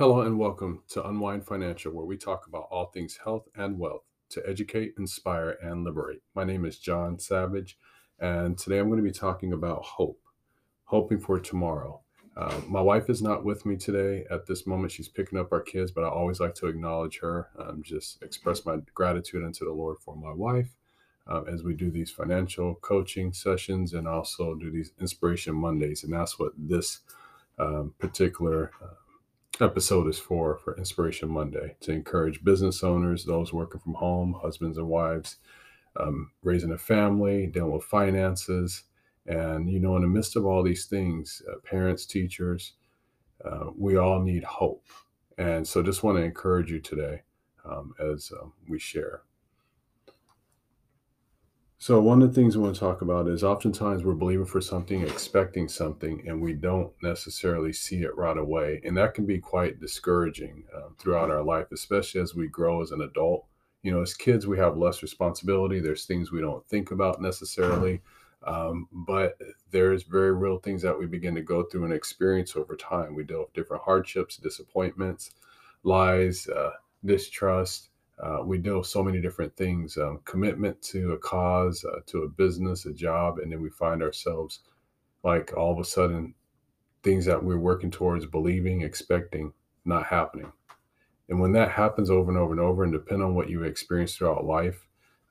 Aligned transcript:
Hello 0.00 0.22
and 0.22 0.38
welcome 0.38 0.82
to 0.88 1.06
Unwind 1.06 1.44
Financial, 1.44 1.92
where 1.92 2.06
we 2.06 2.16
talk 2.16 2.46
about 2.46 2.68
all 2.70 2.86
things 2.86 3.18
health 3.22 3.46
and 3.54 3.78
wealth 3.78 4.04
to 4.30 4.42
educate, 4.48 4.94
inspire, 4.96 5.58
and 5.62 5.84
liberate. 5.84 6.22
My 6.34 6.42
name 6.42 6.64
is 6.64 6.78
John 6.78 7.18
Savage, 7.18 7.76
and 8.18 8.56
today 8.56 8.78
I'm 8.78 8.88
going 8.88 8.96
to 8.96 9.06
be 9.06 9.12
talking 9.12 9.52
about 9.52 9.84
hope, 9.84 10.18
hoping 10.84 11.20
for 11.20 11.38
tomorrow. 11.38 12.00
Uh, 12.34 12.62
my 12.66 12.80
wife 12.80 13.10
is 13.10 13.20
not 13.20 13.44
with 13.44 13.66
me 13.66 13.76
today 13.76 14.24
at 14.30 14.46
this 14.46 14.66
moment. 14.66 14.90
She's 14.90 15.06
picking 15.06 15.38
up 15.38 15.52
our 15.52 15.60
kids, 15.60 15.90
but 15.90 16.02
I 16.02 16.08
always 16.08 16.40
like 16.40 16.54
to 16.54 16.68
acknowledge 16.68 17.18
her, 17.18 17.50
um, 17.58 17.82
just 17.82 18.22
express 18.22 18.64
my 18.64 18.78
gratitude 18.94 19.44
unto 19.44 19.66
the 19.66 19.74
Lord 19.74 19.98
for 19.98 20.16
my 20.16 20.32
wife 20.32 20.70
um, 21.26 21.46
as 21.46 21.62
we 21.62 21.74
do 21.74 21.90
these 21.90 22.10
financial 22.10 22.76
coaching 22.76 23.34
sessions 23.34 23.92
and 23.92 24.08
also 24.08 24.54
do 24.54 24.70
these 24.70 24.92
Inspiration 24.98 25.54
Mondays. 25.54 26.04
And 26.04 26.14
that's 26.14 26.38
what 26.38 26.52
this 26.56 27.00
um, 27.58 27.92
particular 27.98 28.70
uh, 28.82 28.94
episode 29.62 30.08
is 30.08 30.18
for 30.18 30.56
for 30.58 30.76
Inspiration 30.76 31.28
Monday 31.28 31.76
to 31.80 31.92
encourage 31.92 32.44
business 32.44 32.82
owners, 32.82 33.24
those 33.24 33.52
working 33.52 33.80
from 33.80 33.94
home, 33.94 34.36
husbands 34.40 34.78
and 34.78 34.88
wives, 34.88 35.36
um, 35.96 36.30
raising 36.42 36.72
a 36.72 36.78
family, 36.78 37.46
dealing 37.46 37.72
with 37.72 37.84
finances, 37.84 38.84
and 39.26 39.70
you 39.70 39.78
know, 39.78 39.96
in 39.96 40.02
the 40.02 40.08
midst 40.08 40.36
of 40.36 40.46
all 40.46 40.62
these 40.62 40.86
things, 40.86 41.42
uh, 41.50 41.56
parents, 41.64 42.06
teachers, 42.06 42.74
uh, 43.44 43.70
we 43.76 43.96
all 43.96 44.20
need 44.20 44.44
hope. 44.44 44.86
And 45.38 45.66
so, 45.66 45.82
just 45.82 46.02
want 46.02 46.18
to 46.18 46.24
encourage 46.24 46.70
you 46.70 46.80
today 46.80 47.22
um, 47.64 47.94
as 47.98 48.32
um, 48.40 48.52
we 48.68 48.78
share. 48.78 49.22
So, 51.82 51.98
one 51.98 52.20
of 52.20 52.28
the 52.28 52.34
things 52.34 52.58
we 52.58 52.62
want 52.62 52.74
to 52.74 52.80
talk 52.80 53.00
about 53.00 53.26
is 53.26 53.42
oftentimes 53.42 54.04
we're 54.04 54.12
believing 54.12 54.44
for 54.44 54.60
something, 54.60 55.00
expecting 55.00 55.66
something, 55.66 56.22
and 56.28 56.38
we 56.38 56.52
don't 56.52 56.92
necessarily 57.02 57.72
see 57.72 58.02
it 58.02 58.14
right 58.18 58.36
away. 58.36 58.82
And 58.84 58.94
that 58.98 59.14
can 59.14 59.24
be 59.24 59.38
quite 59.38 59.80
discouraging 59.80 60.64
um, 60.76 60.94
throughout 60.98 61.30
our 61.30 61.42
life, 61.42 61.72
especially 61.72 62.20
as 62.20 62.34
we 62.34 62.48
grow 62.48 62.82
as 62.82 62.90
an 62.90 63.00
adult. 63.00 63.46
You 63.82 63.92
know, 63.92 64.02
as 64.02 64.12
kids, 64.12 64.46
we 64.46 64.58
have 64.58 64.76
less 64.76 65.00
responsibility. 65.00 65.80
There's 65.80 66.04
things 66.04 66.30
we 66.30 66.42
don't 66.42 66.68
think 66.68 66.90
about 66.90 67.22
necessarily, 67.22 68.02
um, 68.46 68.86
but 68.92 69.38
there's 69.70 70.02
very 70.02 70.34
real 70.34 70.58
things 70.58 70.82
that 70.82 70.98
we 70.98 71.06
begin 71.06 71.34
to 71.36 71.40
go 71.40 71.62
through 71.62 71.84
and 71.84 71.94
experience 71.94 72.56
over 72.56 72.76
time. 72.76 73.14
We 73.14 73.24
deal 73.24 73.40
with 73.40 73.54
different 73.54 73.84
hardships, 73.84 74.36
disappointments, 74.36 75.30
lies, 75.82 76.46
uh, 76.46 76.72
distrust 77.06 77.89
uh, 78.22 78.42
we 78.44 78.58
do 78.58 78.82
so 78.82 79.02
many 79.02 79.20
different 79.20 79.54
things 79.56 79.96
um, 79.96 80.20
commitment 80.24 80.80
to 80.82 81.12
a 81.12 81.18
cause 81.18 81.84
uh, 81.84 82.00
to 82.06 82.22
a 82.22 82.28
business 82.28 82.86
a 82.86 82.92
job 82.92 83.38
and 83.38 83.50
then 83.50 83.60
we 83.60 83.70
find 83.70 84.02
ourselves 84.02 84.60
like 85.22 85.56
all 85.56 85.72
of 85.72 85.78
a 85.78 85.84
sudden 85.84 86.34
things 87.02 87.24
that 87.24 87.42
we're 87.42 87.58
working 87.58 87.90
towards 87.90 88.26
believing 88.26 88.82
expecting 88.82 89.52
not 89.84 90.06
happening. 90.06 90.52
And 91.28 91.40
when 91.40 91.52
that 91.52 91.70
happens 91.70 92.10
over 92.10 92.30
and 92.30 92.38
over 92.38 92.52
and 92.52 92.60
over 92.60 92.82
and 92.84 92.92
depending 92.92 93.26
on 93.26 93.34
what 93.34 93.48
you 93.48 93.62
experience 93.62 94.16
throughout 94.16 94.44
life 94.44 94.86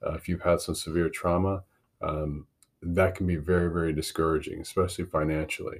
uh, 0.06 0.14
if 0.14 0.28
you've 0.28 0.42
had 0.42 0.62
some 0.62 0.76
severe 0.76 1.10
trauma 1.10 1.64
um, 2.02 2.48
that 2.82 3.16
can 3.16 3.28
be 3.28 3.36
very 3.36 3.70
very 3.72 3.94
discouraging 3.94 4.62
especially 4.62 5.06
financially 5.06 5.80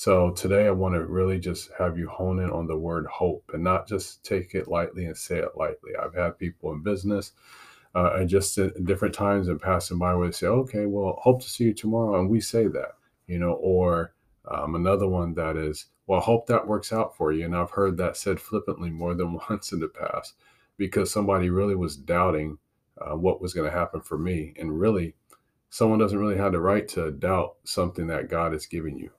so 0.00 0.30
today 0.30 0.66
I 0.66 0.70
want 0.70 0.94
to 0.94 1.04
really 1.04 1.38
just 1.38 1.68
have 1.78 1.98
you 1.98 2.08
hone 2.08 2.40
in 2.40 2.48
on 2.48 2.66
the 2.66 2.74
word 2.74 3.04
hope 3.04 3.50
and 3.52 3.62
not 3.62 3.86
just 3.86 4.24
take 4.24 4.54
it 4.54 4.66
lightly 4.66 5.04
and 5.04 5.14
say 5.14 5.36
it 5.36 5.50
lightly. 5.56 5.90
I've 5.94 6.14
had 6.14 6.38
people 6.38 6.72
in 6.72 6.82
business 6.82 7.32
uh, 7.94 8.14
and 8.14 8.26
just 8.26 8.56
at 8.56 8.82
different 8.86 9.14
times 9.14 9.48
and 9.48 9.60
passing 9.60 9.98
by 9.98 10.14
where 10.14 10.28
they 10.28 10.32
say, 10.32 10.46
okay, 10.46 10.86
well, 10.86 11.18
hope 11.20 11.42
to 11.42 11.50
see 11.50 11.64
you 11.64 11.74
tomorrow. 11.74 12.18
And 12.18 12.30
we 12.30 12.40
say 12.40 12.66
that, 12.68 12.92
you 13.26 13.38
know, 13.38 13.52
or 13.60 14.14
um, 14.50 14.74
another 14.74 15.06
one 15.06 15.34
that 15.34 15.58
is, 15.58 15.88
well, 16.06 16.20
hope 16.20 16.46
that 16.46 16.66
works 16.66 16.94
out 16.94 17.14
for 17.14 17.30
you. 17.30 17.44
And 17.44 17.54
I've 17.54 17.72
heard 17.72 17.98
that 17.98 18.16
said 18.16 18.40
flippantly 18.40 18.88
more 18.88 19.14
than 19.14 19.34
once 19.50 19.70
in 19.70 19.80
the 19.80 19.88
past 19.88 20.32
because 20.78 21.12
somebody 21.12 21.50
really 21.50 21.76
was 21.76 21.98
doubting 21.98 22.56
uh, 22.98 23.16
what 23.16 23.42
was 23.42 23.52
going 23.52 23.70
to 23.70 23.78
happen 23.78 24.00
for 24.00 24.16
me. 24.16 24.54
And 24.58 24.80
really, 24.80 25.14
someone 25.68 25.98
doesn't 25.98 26.18
really 26.18 26.38
have 26.38 26.52
the 26.52 26.60
right 26.60 26.88
to 26.88 27.10
doubt 27.10 27.56
something 27.64 28.06
that 28.06 28.30
God 28.30 28.54
is 28.54 28.64
giving 28.64 28.96
you. 28.96 29.10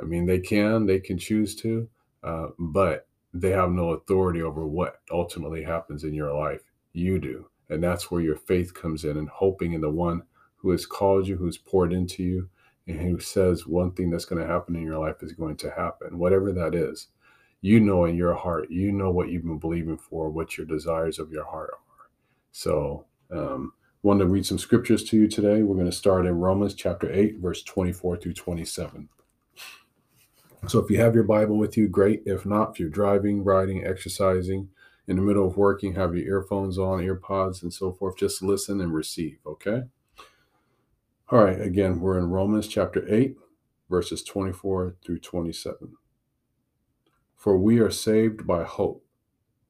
I 0.00 0.04
mean, 0.04 0.26
they 0.26 0.40
can, 0.40 0.86
they 0.86 1.00
can 1.00 1.18
choose 1.18 1.54
to, 1.56 1.88
uh, 2.22 2.48
but 2.58 3.06
they 3.32 3.50
have 3.50 3.70
no 3.70 3.90
authority 3.90 4.42
over 4.42 4.66
what 4.66 5.00
ultimately 5.10 5.62
happens 5.62 6.04
in 6.04 6.14
your 6.14 6.32
life. 6.32 6.62
You 6.92 7.18
do. 7.18 7.48
And 7.68 7.82
that's 7.82 8.10
where 8.10 8.20
your 8.20 8.36
faith 8.36 8.74
comes 8.74 9.04
in 9.04 9.16
and 9.16 9.28
hoping 9.28 9.72
in 9.72 9.80
the 9.80 9.90
one 9.90 10.22
who 10.56 10.70
has 10.70 10.86
called 10.86 11.26
you, 11.26 11.36
who's 11.36 11.58
poured 11.58 11.92
into 11.92 12.22
you, 12.22 12.48
and 12.86 13.00
who 13.00 13.18
says 13.18 13.66
one 13.66 13.92
thing 13.92 14.10
that's 14.10 14.24
going 14.24 14.40
to 14.40 14.48
happen 14.48 14.76
in 14.76 14.82
your 14.82 14.98
life 14.98 15.16
is 15.22 15.32
going 15.32 15.56
to 15.56 15.70
happen, 15.70 16.18
whatever 16.18 16.52
that 16.52 16.74
is. 16.74 17.08
You 17.60 17.80
know 17.80 18.04
in 18.04 18.16
your 18.16 18.34
heart, 18.34 18.70
you 18.70 18.92
know 18.92 19.10
what 19.10 19.28
you've 19.28 19.42
been 19.42 19.58
believing 19.58 19.98
for, 19.98 20.30
what 20.30 20.56
your 20.56 20.66
desires 20.66 21.18
of 21.18 21.32
your 21.32 21.44
heart 21.44 21.70
are. 21.72 22.06
So, 22.52 23.06
um, 23.30 23.72
want 24.02 24.20
to 24.20 24.26
read 24.26 24.46
some 24.46 24.58
scriptures 24.58 25.02
to 25.02 25.16
you 25.16 25.26
today. 25.26 25.62
We're 25.62 25.74
going 25.74 25.90
to 25.90 25.92
start 25.92 26.26
in 26.26 26.38
Romans 26.38 26.74
chapter 26.74 27.12
8, 27.12 27.38
verse 27.38 27.62
24 27.64 28.18
through 28.18 28.34
27. 28.34 29.08
So 30.68 30.80
if 30.80 30.90
you 30.90 30.98
have 31.00 31.14
your 31.14 31.24
Bible 31.24 31.56
with 31.56 31.76
you, 31.76 31.88
great. 31.88 32.22
If 32.26 32.44
not, 32.44 32.72
if 32.72 32.80
you're 32.80 32.88
driving, 32.88 33.44
riding, 33.44 33.84
exercising, 33.84 34.68
in 35.06 35.16
the 35.16 35.22
middle 35.22 35.46
of 35.46 35.56
working, 35.56 35.94
have 35.94 36.16
your 36.16 36.26
earphones 36.26 36.78
on, 36.78 37.00
earpods, 37.00 37.62
and 37.62 37.72
so 37.72 37.92
forth, 37.92 38.16
just 38.16 38.42
listen 38.42 38.80
and 38.80 38.92
receive, 38.92 39.38
okay? 39.46 39.84
All 41.28 41.44
right, 41.44 41.60
again, 41.60 42.00
we're 42.00 42.18
in 42.18 42.30
Romans 42.30 42.66
chapter 42.66 43.04
8, 43.12 43.36
verses 43.88 44.24
24 44.24 44.96
through 45.04 45.20
27. 45.20 45.92
For 47.36 47.56
we 47.56 47.78
are 47.78 47.90
saved 47.90 48.46
by 48.46 48.64
hope, 48.64 49.04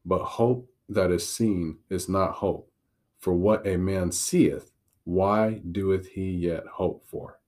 but 0.05 0.25
hope 0.25 0.71
that 0.89 1.11
is 1.11 1.29
seen 1.29 1.79
is 1.91 2.09
not 2.09 2.37
hope. 2.37 2.71
For 3.19 3.35
what 3.35 3.67
a 3.67 3.77
man 3.77 4.13
seeth, 4.13 4.71
why 5.05 5.61
doeth 5.71 6.09
he 6.09 6.31
yet 6.31 6.65
hope 6.75 7.05
for? 7.07 7.41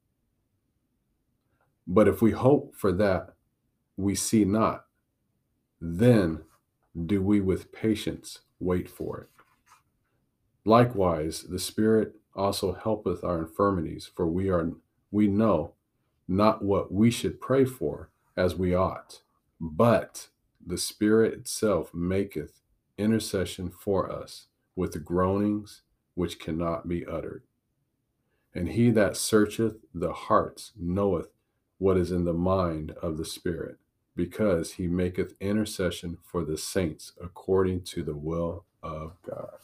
But 1.86 2.08
if 2.08 2.20
we 2.20 2.32
hope 2.32 2.74
for 2.74 2.92
that 2.92 3.34
we 3.98 4.14
see 4.14 4.44
not, 4.44 4.86
then 5.80 6.42
do 7.06 7.20
we 7.20 7.40
with 7.40 7.72
patience 7.72 8.40
wait 8.60 8.88
for 8.88 9.20
it. 9.20 9.28
Likewise, 10.64 11.42
the 11.42 11.58
Spirit 11.58 12.14
also 12.34 12.72
helpeth 12.72 13.24
our 13.24 13.40
infirmities, 13.40 14.10
for 14.14 14.26
we 14.26 14.48
are 14.48 14.72
we 15.10 15.26
know 15.26 15.74
not 16.28 16.62
what 16.62 16.92
we 16.92 17.10
should 17.10 17.40
pray 17.40 17.64
for 17.64 18.10
as 18.36 18.54
we 18.54 18.74
ought, 18.74 19.22
but 19.60 20.28
the 20.64 20.78
Spirit 20.78 21.34
itself 21.34 21.92
maketh 21.92 22.60
intercession 22.98 23.70
for 23.70 24.10
us 24.10 24.46
with 24.76 25.04
groanings 25.04 25.82
which 26.14 26.38
cannot 26.38 26.86
be 26.86 27.06
uttered. 27.06 27.44
And 28.54 28.68
he 28.70 28.90
that 28.90 29.16
searcheth 29.16 29.76
the 29.94 30.12
hearts 30.12 30.72
knoweth 30.78 31.28
what 31.78 31.96
is 31.96 32.12
in 32.12 32.24
the 32.24 32.34
mind 32.34 32.92
of 33.02 33.16
the 33.16 33.24
Spirit, 33.24 33.78
because 34.18 34.72
he 34.72 34.88
maketh 34.88 35.34
intercession 35.40 36.18
for 36.24 36.44
the 36.44 36.58
saints 36.58 37.12
according 37.22 37.80
to 37.80 38.02
the 38.02 38.16
will 38.16 38.64
of 38.82 39.12
God. 39.22 39.58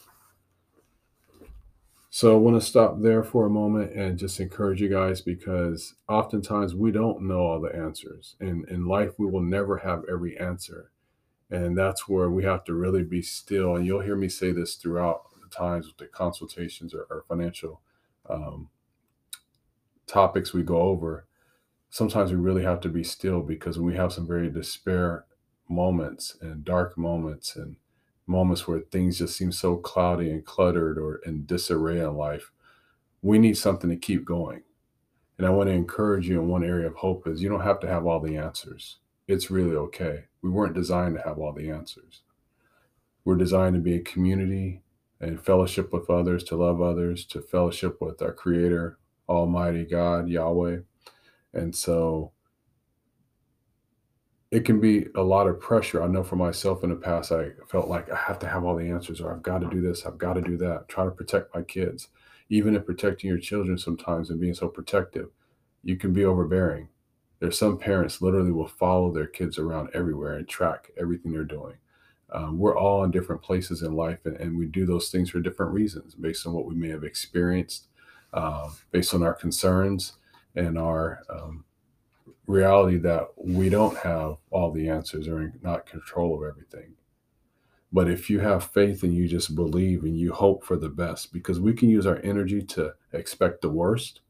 So 2.09 2.33
I 2.33 2.37
want 2.37 2.55
to 2.55 2.65
stop 2.65 3.01
there 3.01 3.21
for 3.21 3.45
a 3.45 3.49
moment 3.49 3.91
and 3.91 4.17
just 4.17 4.39
encourage 4.39 4.81
you 4.81 4.87
guys 4.87 5.19
because 5.19 5.95
oftentimes 6.07 6.73
we 6.73 6.93
don't 6.93 7.23
know 7.23 7.39
all 7.39 7.59
the 7.59 7.75
answers. 7.75 8.37
In 8.39 8.65
in 8.69 8.85
life 8.85 9.11
we 9.17 9.25
will 9.25 9.41
never 9.41 9.75
have 9.79 10.05
every 10.09 10.39
answer. 10.39 10.89
And 11.51 11.77
that's 11.77 12.07
where 12.07 12.29
we 12.29 12.45
have 12.45 12.63
to 12.63 12.73
really 12.73 13.03
be 13.03 13.21
still. 13.21 13.75
And 13.75 13.85
you'll 13.85 13.99
hear 13.99 14.15
me 14.15 14.29
say 14.29 14.53
this 14.53 14.75
throughout 14.75 15.23
the 15.41 15.49
times 15.53 15.87
with 15.87 15.97
the 15.97 16.07
consultations 16.07 16.93
or, 16.93 17.05
or 17.09 17.25
financial 17.27 17.81
um, 18.29 18.69
topics 20.07 20.53
we 20.53 20.63
go 20.63 20.79
over 20.79 21.25
sometimes 21.95 22.29
we 22.29 22.35
really 22.35 22.63
have 22.63 22.81
to 22.81 22.89
be 22.89 23.05
still 23.05 23.39
because 23.39 23.77
when 23.77 23.87
we 23.87 23.95
have 23.95 24.11
some 24.11 24.27
very 24.27 24.49
despair 24.49 25.23
moments 25.69 26.35
and 26.41 26.65
dark 26.65 26.97
moments 26.97 27.55
and 27.55 27.77
moments 28.27 28.67
where 28.67 28.81
things 28.81 29.19
just 29.19 29.37
seem 29.37 29.49
so 29.49 29.77
cloudy 29.77 30.29
and 30.29 30.43
cluttered 30.43 30.97
or 30.97 31.21
in 31.25 31.45
disarray 31.45 32.01
in 32.01 32.13
life, 32.17 32.51
we 33.21 33.39
need 33.39 33.57
something 33.57 33.89
to 33.89 33.95
keep 33.95 34.25
going. 34.25 34.61
And 35.37 35.47
I 35.47 35.51
want 35.51 35.69
to 35.69 35.73
encourage 35.73 36.27
you 36.27 36.37
in 36.41 36.49
one 36.49 36.65
area 36.65 36.85
of 36.85 36.95
hope 36.95 37.29
is 37.29 37.41
you 37.41 37.47
don't 37.47 37.61
have 37.61 37.79
to 37.79 37.87
have 37.87 38.05
all 38.05 38.19
the 38.19 38.35
answers. 38.35 38.97
It's 39.29 39.49
really 39.49 39.77
okay. 39.77 40.25
We 40.41 40.49
weren't 40.49 40.75
designed 40.75 41.15
to 41.15 41.21
have 41.21 41.39
all 41.39 41.53
the 41.53 41.69
answers. 41.69 42.23
We're 43.23 43.37
designed 43.37 43.75
to 43.75 43.81
be 43.81 43.95
a 43.95 44.01
community 44.01 44.81
and 45.21 45.41
fellowship 45.41 45.93
with 45.93 46.09
others, 46.09 46.43
to 46.43 46.57
love 46.57 46.81
others, 46.81 47.23
to 47.27 47.41
fellowship 47.41 48.01
with 48.01 48.21
our 48.21 48.33
Creator, 48.33 48.99
Almighty 49.29 49.85
God, 49.85 50.27
Yahweh 50.27 50.79
and 51.55 51.75
so 51.75 52.31
it 54.51 54.63
can 54.63 54.79
be 54.79 55.07
a 55.15 55.21
lot 55.21 55.47
of 55.47 55.59
pressure. 55.59 56.03
I 56.03 56.07
know 56.07 56.23
for 56.23 56.35
myself 56.35 56.83
in 56.83 56.89
the 56.89 56.95
past, 56.95 57.31
I 57.31 57.49
felt 57.67 57.89
like 57.89 58.11
I 58.11 58.15
have 58.15 58.39
to 58.39 58.47
have 58.47 58.63
all 58.63 58.75
the 58.75 58.89
answers, 58.89 59.19
or 59.19 59.33
I've 59.33 59.41
got 59.41 59.59
to 59.59 59.69
do 59.69 59.81
this, 59.81 60.05
I've 60.05 60.17
got 60.17 60.33
to 60.33 60.41
do 60.41 60.57
that. 60.57 60.87
Try 60.87 61.05
to 61.05 61.11
protect 61.11 61.53
my 61.55 61.61
kids. 61.63 62.09
Even 62.49 62.75
in 62.75 62.83
protecting 62.83 63.29
your 63.29 63.39
children, 63.39 63.77
sometimes 63.77 64.29
and 64.29 64.39
being 64.39 64.53
so 64.53 64.67
protective, 64.67 65.29
you 65.83 65.97
can 65.97 66.13
be 66.13 66.25
overbearing. 66.25 66.87
There's 67.39 67.57
some 67.57 67.77
parents 67.77 68.21
literally 68.21 68.51
will 68.51 68.67
follow 68.67 69.11
their 69.11 69.27
kids 69.27 69.57
around 69.57 69.89
everywhere 69.93 70.35
and 70.35 70.47
track 70.47 70.91
everything 70.97 71.31
they're 71.31 71.43
doing. 71.43 71.75
Um, 72.31 72.57
we're 72.57 72.77
all 72.77 73.03
in 73.03 73.11
different 73.11 73.41
places 73.41 73.81
in 73.81 73.93
life, 73.93 74.19
and, 74.25 74.37
and, 74.37 74.57
we 74.57 74.65
do 74.65 74.85
those 74.85 75.09
things 75.09 75.29
for 75.29 75.39
different 75.39 75.73
reasons 75.73 76.15
based 76.15 76.47
on 76.47 76.53
what 76.53 76.65
we 76.65 76.73
may 76.73 76.89
have 76.89 77.03
experienced, 77.03 77.87
uh, 78.33 78.69
based 78.91 79.13
on 79.13 79.21
our 79.21 79.33
concerns 79.33 80.13
and 80.55 80.77
our 80.77 81.21
um, 81.29 81.65
reality 82.47 82.97
that 82.97 83.27
we 83.37 83.69
don't 83.69 83.97
have 83.97 84.37
all 84.51 84.71
the 84.71 84.89
answers 84.89 85.27
or 85.27 85.53
not 85.61 85.85
control 85.85 86.35
of 86.35 86.49
everything. 86.49 86.93
But 87.91 88.09
if 88.09 88.29
you 88.29 88.39
have 88.39 88.65
faith 88.65 89.03
and 89.03 89.13
you 89.13 89.27
just 89.27 89.55
believe 89.55 90.03
and 90.03 90.17
you 90.17 90.33
hope 90.33 90.65
for 90.65 90.75
the 90.75 90.89
best, 90.89 91.31
because 91.31 91.59
we 91.59 91.73
can 91.73 91.89
use 91.89 92.05
our 92.05 92.19
energy 92.23 92.61
to 92.61 92.93
expect 93.13 93.61
the 93.61 93.69
worst. 93.69 94.21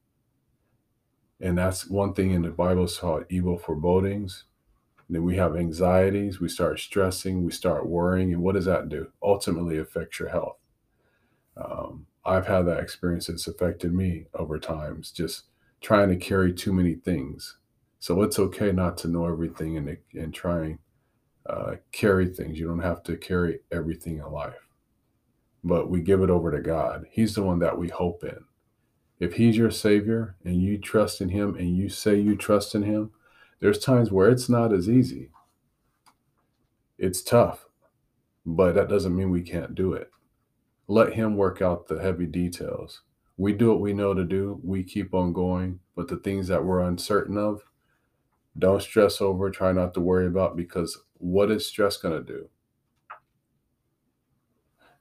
And 1.41 1.57
that's 1.57 1.87
one 1.89 2.13
thing 2.13 2.31
in 2.31 2.43
the 2.43 2.49
Bible 2.49 2.83
is 2.85 2.97
called 2.97 3.25
evil 3.29 3.57
forebodings. 3.57 4.43
And 5.07 5.15
then 5.15 5.23
we 5.23 5.35
have 5.37 5.55
anxieties, 5.55 6.39
we 6.39 6.47
start 6.49 6.79
stressing, 6.79 7.43
we 7.43 7.51
start 7.51 7.87
worrying. 7.87 8.33
And 8.33 8.41
what 8.41 8.55
does 8.55 8.65
that 8.65 8.89
do? 8.89 9.11
Ultimately 9.21 9.77
affects 9.77 10.19
your 10.19 10.29
health. 10.29 10.57
Um, 11.57 12.07
I've 12.23 12.47
had 12.47 12.63
that 12.63 12.79
experience 12.79 13.29
It's 13.29 13.47
affected 13.47 13.93
me 13.93 14.25
over 14.33 14.59
times, 14.59 15.11
just 15.11 15.43
trying 15.85 16.09
to 16.09 16.15
carry 16.15 16.51
too 16.51 16.73
many 16.73 16.95
things. 16.95 17.57
So 17.99 18.23
it's 18.23 18.39
okay 18.39 18.71
not 18.71 18.97
to 18.99 19.07
know 19.07 19.27
everything 19.27 19.77
and, 19.77 19.95
and 20.15 20.33
trying 20.33 20.79
uh, 21.47 21.75
carry 21.91 22.25
things. 22.25 22.57
You 22.57 22.67
don't 22.67 22.79
have 22.79 23.03
to 23.03 23.15
carry 23.15 23.59
everything 23.71 24.17
in 24.17 24.31
life, 24.31 24.67
but 25.63 25.91
we 25.91 26.01
give 26.01 26.23
it 26.23 26.31
over 26.31 26.49
to 26.49 26.59
God. 26.59 27.05
He's 27.11 27.35
the 27.35 27.43
one 27.43 27.59
that 27.59 27.77
we 27.77 27.89
hope 27.89 28.23
in. 28.23 28.45
If 29.19 29.33
He's 29.33 29.57
your 29.57 29.69
Savior 29.69 30.35
and 30.43 30.59
you 30.59 30.79
trust 30.79 31.21
in 31.21 31.29
Him 31.29 31.53
and 31.53 31.77
you 31.77 31.87
say 31.89 32.15
you 32.15 32.35
trust 32.35 32.73
in 32.73 32.81
Him, 32.81 33.11
there's 33.59 33.77
times 33.77 34.11
where 34.11 34.31
it's 34.31 34.49
not 34.49 34.73
as 34.73 34.89
easy. 34.89 35.29
It's 36.97 37.21
tough, 37.21 37.67
but 38.43 38.73
that 38.73 38.89
doesn't 38.89 39.15
mean 39.15 39.29
we 39.29 39.43
can't 39.43 39.75
do 39.75 39.93
it. 39.93 40.09
Let 40.87 41.13
Him 41.13 41.37
work 41.37 41.61
out 41.61 41.85
the 41.87 42.01
heavy 42.01 42.25
details. 42.25 43.03
We 43.37 43.53
do 43.53 43.69
what 43.69 43.81
we 43.81 43.93
know 43.93 44.13
to 44.13 44.23
do, 44.23 44.59
we 44.63 44.83
keep 44.83 45.13
on 45.13 45.33
going, 45.33 45.79
but 45.95 46.07
the 46.07 46.17
things 46.17 46.47
that 46.47 46.63
we're 46.63 46.79
uncertain 46.79 47.37
of, 47.37 47.61
don't 48.57 48.81
stress 48.81 49.19
over, 49.19 49.49
try 49.49 49.73
not 49.73 49.93
to 49.93 49.99
worry 49.99 50.27
about 50.27 50.55
because 50.55 50.97
what 51.17 51.51
is 51.51 51.67
stress 51.67 51.97
going 51.97 52.17
to 52.17 52.33
do? 52.33 52.49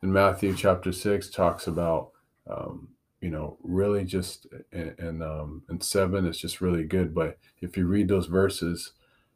In 0.02 0.12
Matthew 0.12 0.54
chapter 0.54 0.90
6 0.92 1.30
talks 1.30 1.66
about, 1.66 2.10
um, 2.50 2.88
you 3.20 3.30
know, 3.30 3.56
really 3.62 4.04
just, 4.04 4.46
and, 4.72 5.22
um, 5.22 5.62
and 5.68 5.82
7 5.82 6.26
is 6.26 6.38
just 6.38 6.60
really 6.60 6.84
good. 6.84 7.14
But 7.14 7.38
if 7.60 7.76
you 7.76 7.86
read 7.86 8.08
those 8.08 8.26
verses, 8.26 8.92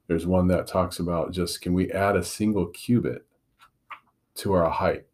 there's 0.09 0.27
one 0.27 0.49
that 0.49 0.67
talks 0.67 0.99
about 0.99 1.33
just 1.33 1.61
can 1.61 1.73
we 1.73 1.93
add 1.93 2.17
a 2.17 2.25
single 2.25 2.67
cubit 2.67 3.25
to 4.37 4.53
our 4.55 4.71
height? 4.71 5.07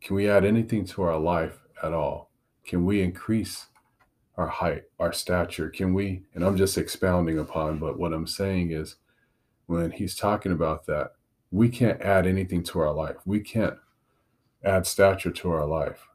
Can 0.00 0.16
we 0.16 0.28
add 0.28 0.44
anything 0.44 0.84
to 0.86 1.02
our 1.02 1.18
life 1.18 1.61
at 1.82 1.92
all? 1.92 2.30
Can 2.64 2.84
we 2.84 3.02
increase 3.02 3.66
our 4.36 4.46
height, 4.46 4.84
our 4.98 5.12
stature? 5.12 5.68
Can 5.68 5.94
we, 5.94 6.22
and 6.34 6.44
I'm 6.44 6.56
just 6.56 6.78
expounding 6.78 7.38
upon, 7.38 7.78
but 7.78 7.98
what 7.98 8.12
I'm 8.12 8.26
saying 8.26 8.70
is 8.70 8.96
when 9.66 9.90
he's 9.90 10.14
talking 10.14 10.52
about 10.52 10.86
that, 10.86 11.12
we 11.50 11.68
can't 11.68 12.00
add 12.00 12.26
anything 12.26 12.62
to 12.64 12.80
our 12.80 12.92
life. 12.92 13.16
We 13.26 13.40
can't 13.40 13.76
add 14.64 14.86
stature 14.86 15.30
to 15.30 15.50
our 15.50 15.66
life. 15.66 16.08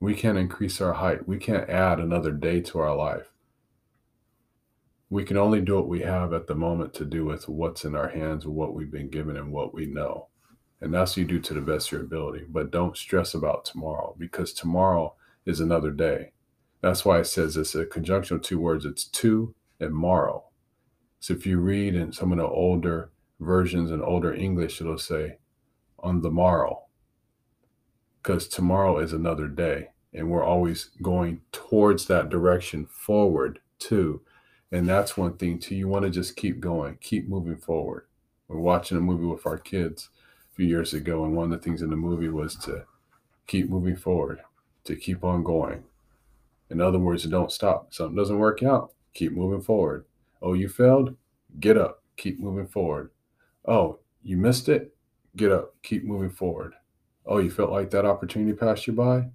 We 0.00 0.14
can't 0.14 0.38
increase 0.38 0.80
our 0.80 0.94
height. 0.94 1.26
We 1.26 1.38
can't 1.38 1.70
add 1.70 2.00
another 2.00 2.32
day 2.32 2.60
to 2.62 2.78
our 2.80 2.94
life. 2.94 3.30
We 5.08 5.24
can 5.24 5.36
only 5.36 5.60
do 5.60 5.76
what 5.76 5.88
we 5.88 6.00
have 6.00 6.32
at 6.32 6.48
the 6.48 6.54
moment 6.54 6.92
to 6.94 7.04
do 7.04 7.24
with 7.24 7.48
what's 7.48 7.84
in 7.84 7.94
our 7.94 8.08
hands, 8.08 8.46
what 8.46 8.74
we've 8.74 8.90
been 8.90 9.08
given, 9.08 9.36
and 9.36 9.52
what 9.52 9.72
we 9.72 9.86
know. 9.86 10.28
And 10.80 10.92
that's 10.92 11.12
what 11.12 11.18
you 11.18 11.24
do 11.24 11.40
to 11.40 11.54
the 11.54 11.60
best 11.60 11.88
of 11.88 11.92
your 11.92 12.00
ability. 12.02 12.44
But 12.48 12.70
don't 12.70 12.96
stress 12.96 13.34
about 13.34 13.64
tomorrow 13.64 14.14
because 14.18 14.52
tomorrow 14.52 15.14
is 15.44 15.60
another 15.60 15.90
day. 15.90 16.32
That's 16.82 17.04
why 17.04 17.20
it 17.20 17.26
says 17.26 17.56
it's 17.56 17.74
a 17.74 17.86
conjunction 17.86 18.36
of 18.36 18.42
two 18.42 18.60
words. 18.60 18.84
It's 18.84 19.04
to 19.04 19.54
and 19.80 19.94
morrow. 19.94 20.44
So 21.20 21.34
if 21.34 21.46
you 21.46 21.58
read 21.58 21.94
in 21.94 22.12
some 22.12 22.30
of 22.32 22.38
the 22.38 22.46
older 22.46 23.10
versions 23.40 23.90
in 23.90 24.02
older 24.02 24.32
English, 24.32 24.80
it'll 24.80 24.98
say 24.98 25.38
on 25.98 26.20
the 26.20 26.30
morrow, 26.30 26.84
because 28.22 28.46
tomorrow 28.46 28.98
is 28.98 29.12
another 29.12 29.48
day. 29.48 29.88
And 30.12 30.30
we're 30.30 30.44
always 30.44 30.90
going 31.02 31.40
towards 31.52 32.06
that 32.06 32.28
direction 32.28 32.86
forward 32.86 33.60
too. 33.78 34.22
And 34.72 34.88
that's 34.88 35.16
one 35.16 35.36
thing 35.36 35.58
too. 35.58 35.74
You 35.74 35.88
want 35.88 36.04
to 36.04 36.10
just 36.10 36.36
keep 36.36 36.60
going, 36.60 36.98
keep 37.00 37.28
moving 37.28 37.56
forward. 37.56 38.06
We're 38.48 38.60
watching 38.60 38.96
a 38.96 39.00
movie 39.00 39.26
with 39.26 39.46
our 39.46 39.58
kids 39.58 40.10
few 40.56 40.66
years 40.66 40.94
ago, 40.94 41.24
and 41.24 41.36
one 41.36 41.52
of 41.52 41.58
the 41.58 41.64
things 41.64 41.82
in 41.82 41.90
the 41.90 41.96
movie 41.96 42.30
was 42.30 42.56
to 42.56 42.84
keep 43.46 43.68
moving 43.68 43.96
forward, 43.96 44.40
to 44.84 44.96
keep 44.96 45.22
on 45.22 45.44
going. 45.44 45.84
In 46.70 46.80
other 46.80 46.98
words, 46.98 47.24
don't 47.24 47.52
stop. 47.52 47.92
Something 47.92 48.16
doesn't 48.16 48.38
work 48.38 48.62
out, 48.62 48.92
keep 49.12 49.32
moving 49.32 49.60
forward. 49.60 50.06
Oh, 50.40 50.54
you 50.54 50.68
failed? 50.68 51.14
Get 51.60 51.76
up, 51.76 52.02
keep 52.16 52.40
moving 52.40 52.66
forward. 52.66 53.10
Oh, 53.66 53.98
you 54.22 54.36
missed 54.36 54.68
it? 54.68 54.94
Get 55.36 55.52
up, 55.52 55.74
keep 55.82 56.04
moving 56.04 56.30
forward. 56.30 56.74
Oh, 57.26 57.38
you 57.38 57.50
felt 57.50 57.70
like 57.70 57.90
that 57.90 58.06
opportunity 58.06 58.52
passed 58.52 58.86
you 58.86 58.92
by? 58.94 59.28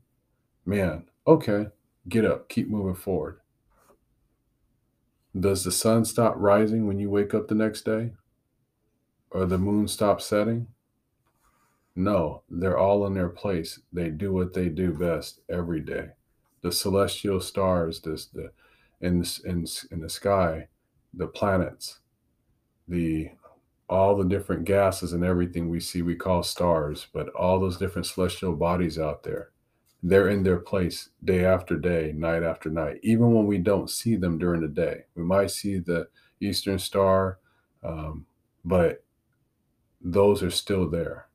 Man, 0.66 1.06
okay, 1.28 1.68
get 2.10 2.26
up, 2.26 2.50
keep 2.50 2.68
moving 2.70 2.96
forward. 2.96 3.40
Does 5.40 5.64
the 5.64 5.72
sun 5.72 6.04
stop 6.06 6.34
rising 6.36 6.88
when 6.88 7.00
you 7.00 7.10
wake 7.10 7.34
up 7.34 7.48
the 7.48 7.56
next 7.56 7.86
day? 7.86 8.12
Or 9.30 9.46
the 9.46 9.58
moon 9.58 9.88
stop 9.88 10.20
setting? 10.22 10.68
No, 11.96 12.44
they're 12.50 12.78
all 12.78 13.06
in 13.06 13.14
their 13.14 13.30
place. 13.30 13.80
They 13.92 14.10
do 14.10 14.34
what 14.34 14.54
they 14.54 14.70
do 14.70 14.94
best 14.94 15.42
every 15.50 15.82
day. 15.82 16.10
The 16.62 16.72
celestial 16.72 17.40
stars, 17.42 18.02
this 18.02 18.28
the 18.28 18.52
in 19.02 19.24
in 19.46 19.66
in 19.92 20.00
the 20.02 20.10
sky, 20.10 20.68
the 21.14 21.28
planets, 21.28 22.00
the 22.88 23.32
all 23.90 24.16
the 24.18 24.26
different 24.26 24.66
gases 24.66 25.14
and 25.14 25.24
everything 25.24 25.70
we 25.70 25.80
see 25.80 26.02
we 26.02 26.16
call 26.16 26.44
stars, 26.44 27.08
but 27.14 27.30
all 27.30 27.60
those 27.60 27.78
different 27.78 28.08
celestial 28.08 28.56
bodies 28.56 28.98
out 29.00 29.24
there, 29.24 29.52
they're 30.04 30.30
in 30.30 30.44
their 30.44 30.60
place 30.60 31.10
day 31.24 31.46
after 31.46 31.78
day, 31.78 32.14
night 32.16 32.44
after 32.44 32.70
night, 32.70 33.00
even 33.04 33.34
when 33.34 33.48
we 33.48 33.58
don't 33.60 33.90
see 33.90 34.16
them 34.16 34.38
during 34.38 34.62
the 34.62 34.68
day. 34.70 35.06
We 35.16 35.24
might 35.24 35.52
see 35.52 35.80
the 35.80 36.08
Eastern 36.42 36.80
Star, 36.80 37.40
um, 37.84 38.26
but 38.66 39.04
those 40.02 40.44
are 40.44 40.52
still 40.52 40.90
there. 40.90 41.28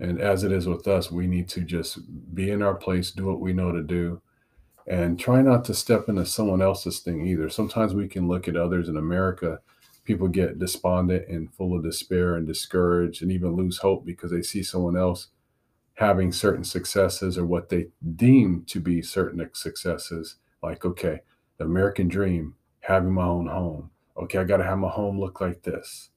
And 0.00 0.20
as 0.20 0.44
it 0.44 0.52
is 0.52 0.66
with 0.68 0.86
us, 0.86 1.10
we 1.10 1.26
need 1.26 1.48
to 1.48 1.60
just 1.62 1.98
be 2.34 2.50
in 2.50 2.62
our 2.62 2.74
place, 2.74 3.10
do 3.10 3.26
what 3.26 3.40
we 3.40 3.52
know 3.52 3.72
to 3.72 3.82
do, 3.82 4.22
and 4.86 5.18
try 5.18 5.42
not 5.42 5.64
to 5.66 5.74
step 5.74 6.08
into 6.08 6.24
someone 6.24 6.62
else's 6.62 7.00
thing 7.00 7.26
either. 7.26 7.48
Sometimes 7.48 7.94
we 7.94 8.08
can 8.08 8.28
look 8.28 8.48
at 8.48 8.56
others 8.56 8.88
in 8.88 8.96
America, 8.96 9.60
people 10.04 10.28
get 10.28 10.58
despondent 10.58 11.28
and 11.28 11.52
full 11.52 11.76
of 11.76 11.82
despair 11.82 12.36
and 12.36 12.46
discouraged 12.46 13.22
and 13.22 13.30
even 13.30 13.56
lose 13.56 13.78
hope 13.78 14.06
because 14.06 14.30
they 14.30 14.40
see 14.40 14.62
someone 14.62 14.96
else 14.96 15.28
having 15.94 16.32
certain 16.32 16.64
successes 16.64 17.36
or 17.36 17.44
what 17.44 17.68
they 17.68 17.88
deem 18.14 18.64
to 18.66 18.80
be 18.80 19.02
certain 19.02 19.46
successes. 19.52 20.36
Like, 20.62 20.84
okay, 20.84 21.20
the 21.58 21.64
American 21.64 22.08
dream, 22.08 22.54
having 22.80 23.12
my 23.12 23.24
own 23.24 23.48
home. 23.48 23.90
Okay, 24.16 24.38
I 24.38 24.44
got 24.44 24.56
to 24.58 24.64
have 24.64 24.78
my 24.78 24.88
home 24.88 25.20
look 25.20 25.40
like 25.40 25.62
this. 25.62 26.10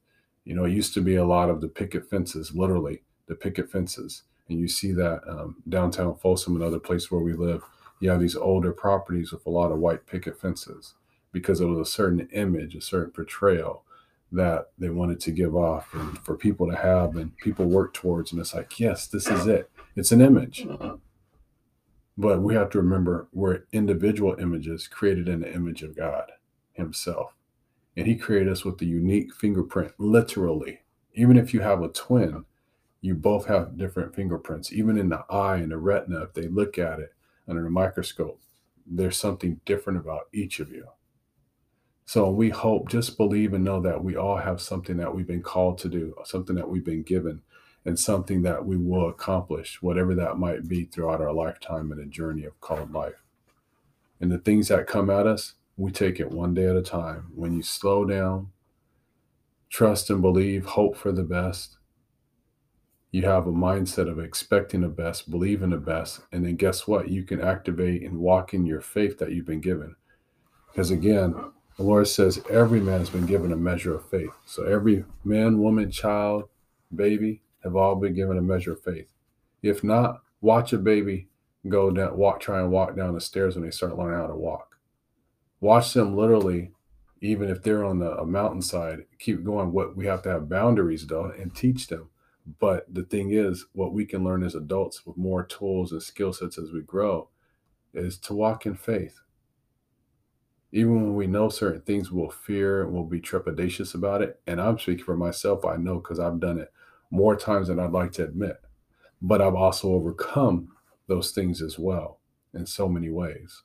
You 0.46 0.56
know, 0.56 0.66
it 0.66 0.72
used 0.72 0.94
to 0.94 1.02
be 1.02 1.16
a 1.16 1.26
lot 1.26 1.50
of 1.50 1.62
the 1.62 1.68
picket 1.68 2.10
fences, 2.10 2.56
literally 2.56 3.02
the 3.32 3.36
picket 3.36 3.72
fences. 3.72 4.24
And 4.50 4.60
you 4.60 4.68
see 4.68 4.92
that 4.92 5.22
um, 5.28 5.56
downtown 5.68 6.16
Folsom 6.16 6.56
and 6.56 6.64
other 6.64 6.80
places 6.80 7.10
where 7.10 7.22
we 7.22 7.34
live 7.34 7.64
you 8.02 8.10
have 8.10 8.20
these 8.20 8.36
older 8.36 8.74
properties 8.74 9.32
with 9.32 9.46
a 9.46 9.50
lot 9.50 9.72
of 9.72 9.80
white 9.80 10.08
picket 10.08 10.42
fences 10.42 10.96
because 11.32 11.62
it 11.62 11.66
was 11.66 11.80
a 11.88 11.90
certain 11.90 12.28
image, 12.34 12.76
a 12.76 12.82
certain 12.82 13.12
portrayal 13.12 13.86
that 14.32 14.72
they 14.78 14.90
wanted 14.90 15.20
to 15.22 15.32
give 15.32 15.56
off 15.56 15.94
and 15.94 16.18
for 16.20 16.36
people 16.36 16.68
to 16.70 16.76
have 16.76 17.16
and 17.16 17.38
people 17.38 17.66
work 17.66 17.94
towards. 17.94 18.32
And 18.32 18.42
it's 18.42 18.56
like, 18.56 18.80
yes, 18.80 19.08
this 19.08 19.28
is 19.28 19.48
it. 19.48 19.70
It's 19.96 20.12
an 20.12 20.22
image. 20.22 20.66
But 22.18 22.42
we 22.42 22.56
have 22.56 22.70
to 22.72 22.80
remember 22.80 23.28
we're 23.32 23.64
individual 23.72 24.36
images 24.40 24.88
created 24.88 25.30
in 25.30 25.42
the 25.42 25.54
image 25.54 25.84
of 25.84 25.96
God 25.96 26.32
Himself. 26.74 27.34
And 27.96 28.08
He 28.08 28.16
created 28.16 28.52
us 28.52 28.66
with 28.66 28.82
a 28.82 28.86
unique 28.86 29.34
fingerprint, 29.34 29.94
literally. 30.00 30.82
Even 31.14 31.38
if 31.38 31.54
you 31.54 31.60
have 31.60 31.82
a 31.84 31.90
twin, 31.90 32.46
you 33.02 33.16
both 33.16 33.48
have 33.48 33.78
different 33.78 34.16
fingerprints. 34.16 34.72
Even 34.72 34.98
in 34.98 35.10
the 35.10 35.26
eye 35.30 35.58
and 35.58 35.72
the 35.72 35.78
retina, 35.78 36.22
if 36.22 36.34
they 36.34 36.48
look 36.48 36.78
at 36.78 37.00
it, 37.00 37.14
under 37.48 37.66
a 37.66 37.72
microscope. 37.72 38.40
There's 38.86 39.18
something 39.18 39.60
different 39.66 40.00
about 40.00 40.28
each 40.34 40.60
of 40.60 40.72
you. 40.72 40.88
So 42.06 42.30
we 42.30 42.50
hope, 42.50 42.90
just 42.90 43.18
believe 43.18 43.54
and 43.54 43.64
know 43.64 43.80
that 43.82 44.04
we 44.04 44.16
all 44.16 44.38
have 44.38 44.62
something 44.62 44.98
that 44.98 45.14
we've 45.14 45.28
been 45.28 45.44
called 45.44 45.78
to 45.80 45.90
do, 45.90 46.16
something 46.26 46.56
that 46.56 46.70
we've 46.70 46.84
been 46.84 47.04
given, 47.04 47.42
and 47.86 47.98
something 47.98 48.42
that 48.44 48.66
we 48.66 48.78
will 48.78 49.10
accomplish, 49.10 49.82
whatever 49.82 50.14
that 50.16 50.38
might 50.38 50.68
be 50.68 50.86
throughout 50.86 51.22
our 51.22 51.34
lifetime 51.34 51.92
and 51.92 52.02
a 52.02 52.06
journey 52.06 52.44
of 52.44 52.60
called 52.60 52.92
life. 52.92 53.24
And 54.20 54.32
the 54.32 54.38
things 54.38 54.68
that 54.68 54.88
come 54.88 55.10
at 55.10 55.26
us, 55.26 55.54
we 55.78 55.92
take 55.92 56.20
it 56.20 56.32
one 56.32 56.54
day 56.54 56.68
at 56.68 56.76
a 56.76 56.82
time. 56.82 57.32
When 57.34 57.54
you 57.54 57.64
slow 57.64 58.06
down, 58.06 58.52
trust 59.70 60.10
and 60.10 60.22
believe, 60.22 60.66
hope 60.66 60.96
for 60.96 61.12
the 61.12 61.24
best, 61.24 61.78
you 63.12 63.24
have 63.24 63.46
a 63.46 63.52
mindset 63.52 64.10
of 64.10 64.20
expecting 64.20 64.82
the 64.82 64.88
best, 64.88 65.30
believing 65.30 65.72
the 65.72 65.78
best, 65.78 66.22
and 66.32 66.46
then 66.46 66.56
guess 66.56 66.88
what? 66.88 67.10
You 67.10 67.24
can 67.24 67.42
activate 67.42 68.04
and 68.04 68.20
walk 68.20 68.54
in 68.54 68.66
your 68.66 68.82
faith 68.82 69.18
that 69.20 69.32
you've 69.32 69.46
been 69.46 69.60
given. 69.60 69.96
Because 70.72 70.92
again, 70.92 71.36
the 71.78 71.84
Lord 71.84 72.08
says 72.08 72.42
every 72.50 72.80
man 72.80 73.00
has 73.00 73.10
been 73.10 73.26
given 73.26 73.52
a 73.52 73.58
measure 73.58 73.96
of 73.96 74.10
faith. 74.10 74.32
So 74.46 74.64
every 74.64 75.04
man, 75.26 75.60
woman, 75.60 75.92
child, 75.92 76.50
baby 76.94 77.42
have 77.64 77.76
all 77.76 77.96
been 77.96 78.14
given 78.14 78.38
a 78.38 78.42
measure 78.42 78.74
of 78.74 78.84
faith. 78.84 79.08
If 79.62 79.84
not, 79.84 80.22
watch 80.40 80.72
a 80.74 80.78
baby 80.78 81.28
go 81.68 81.92
down, 81.92 82.18
walk, 82.18 82.40
try 82.40 82.60
and 82.60 82.72
walk 82.72 82.96
down 82.96 83.14
the 83.14 83.22
stairs 83.22 83.56
when 83.56 83.66
they 83.66 83.72
start 83.72 83.98
learning 83.98 84.20
how 84.20 84.28
to 84.28 84.36
walk. 84.36 84.78
Watch 85.60 85.94
them 85.94 86.16
literally, 86.16 86.72
even 87.22 87.50
if 87.50 87.62
they're 87.62 87.86
on 87.86 88.00
the, 88.00 88.12
a 88.18 88.26
mountainside, 88.26 89.06
keep 89.20 89.44
going. 89.44 89.72
What 89.72 89.96
we 89.96 90.08
have 90.08 90.24
to 90.24 90.30
have 90.30 90.50
boundaries 90.50 91.06
though 91.06 91.26
and 91.26 91.54
teach 91.54 91.88
them. 91.88 92.10
But 92.60 92.92
the 92.94 93.04
thing 93.04 93.32
is, 93.32 93.66
what 93.74 93.94
we 93.94 94.06
can 94.06 94.24
learn 94.24 94.44
as 94.44 94.56
adults 94.56 95.06
with 95.06 95.18
more 95.18 95.44
tools 95.44 95.92
and 95.92 96.02
skill 96.02 96.34
sets 96.34 96.58
as 96.58 96.72
we 96.72 96.82
grow 96.82 97.30
is 97.94 98.18
to 98.20 98.34
walk 98.34 98.66
in 98.66 98.76
faith. 98.76 99.20
Even 100.72 100.96
when 100.96 101.16
we 101.16 101.28
know 101.28 101.50
certain 101.50 101.82
things, 101.82 102.12
we'll 102.12 102.30
fear 102.30 102.84
and 102.84 102.94
we'll 102.94 103.04
be 103.04 103.20
trepidatious 103.20 103.94
about 103.94 104.22
it. 104.22 104.40
And 104.48 104.62
I'm 104.62 104.80
speaking 104.80 105.04
for 105.04 105.18
myself, 105.18 105.66
I 105.66 105.76
know 105.76 105.96
because 105.96 106.20
I've 106.20 106.40
done 106.40 106.60
it 106.60 106.72
more 107.12 107.36
times 107.36 107.68
than 107.68 107.80
I'd 107.80 107.92
like 107.92 108.14
to 108.14 108.24
admit. 108.24 108.58
But 109.22 109.42
I've 109.42 109.56
also 109.56 109.90
overcome 109.90 110.70
those 111.08 111.32
things 111.32 111.62
as 111.62 111.78
well 111.78 112.20
in 112.54 112.66
so 112.66 112.88
many 112.88 113.10
ways. 113.10 113.64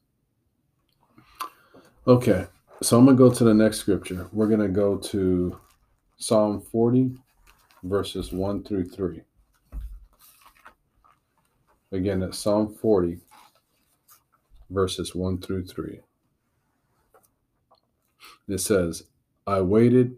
Okay, 2.09 2.47
so 2.83 2.99
I'm 2.99 3.04
going 3.04 3.16
to 3.16 3.23
go 3.23 3.33
to 3.33 3.45
the 3.45 3.54
next 3.54 3.78
scripture. 3.78 4.28
We're 4.33 4.49
going 4.49 4.61
to 4.61 4.68
go 4.68 4.97
to 4.97 5.59
Psalm 6.18 6.61
40, 6.61 7.16
verses 7.88 8.32
1 8.32 8.64
through 8.64 8.84
3. 8.84 9.22
Again, 11.92 12.22
it's 12.22 12.38
Psalm 12.38 12.74
40, 12.74 13.18
verses 14.70 15.14
1 15.14 15.38
through 15.38 15.64
3. 15.66 16.00
It 18.48 18.58
says, 18.58 19.04
I 19.46 19.60
waited 19.60 20.16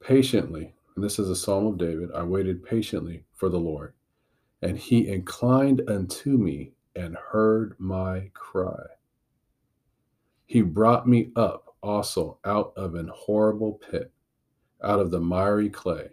patiently, 0.00 0.74
and 0.94 1.04
this 1.04 1.18
is 1.18 1.30
a 1.30 1.36
psalm 1.36 1.66
of 1.66 1.78
David. 1.78 2.10
I 2.14 2.22
waited 2.22 2.64
patiently 2.64 3.24
for 3.32 3.48
the 3.48 3.58
Lord, 3.58 3.94
and 4.62 4.76
he 4.76 5.08
inclined 5.08 5.82
unto 5.88 6.30
me 6.30 6.72
and 6.96 7.16
heard 7.16 7.74
my 7.78 8.30
cry. 8.34 8.84
He 10.46 10.62
brought 10.62 11.08
me 11.08 11.30
up 11.36 11.74
also 11.82 12.38
out 12.44 12.72
of 12.76 12.94
an 12.94 13.10
horrible 13.12 13.80
pit, 13.90 14.10
out 14.82 15.00
of 15.00 15.10
the 15.10 15.20
miry 15.20 15.68
clay, 15.68 16.10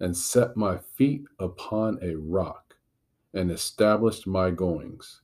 and 0.00 0.16
set 0.16 0.56
my 0.56 0.78
feet 0.78 1.24
upon 1.38 1.98
a 2.02 2.16
rock, 2.16 2.76
and 3.34 3.50
established 3.50 4.26
my 4.26 4.50
goings. 4.50 5.20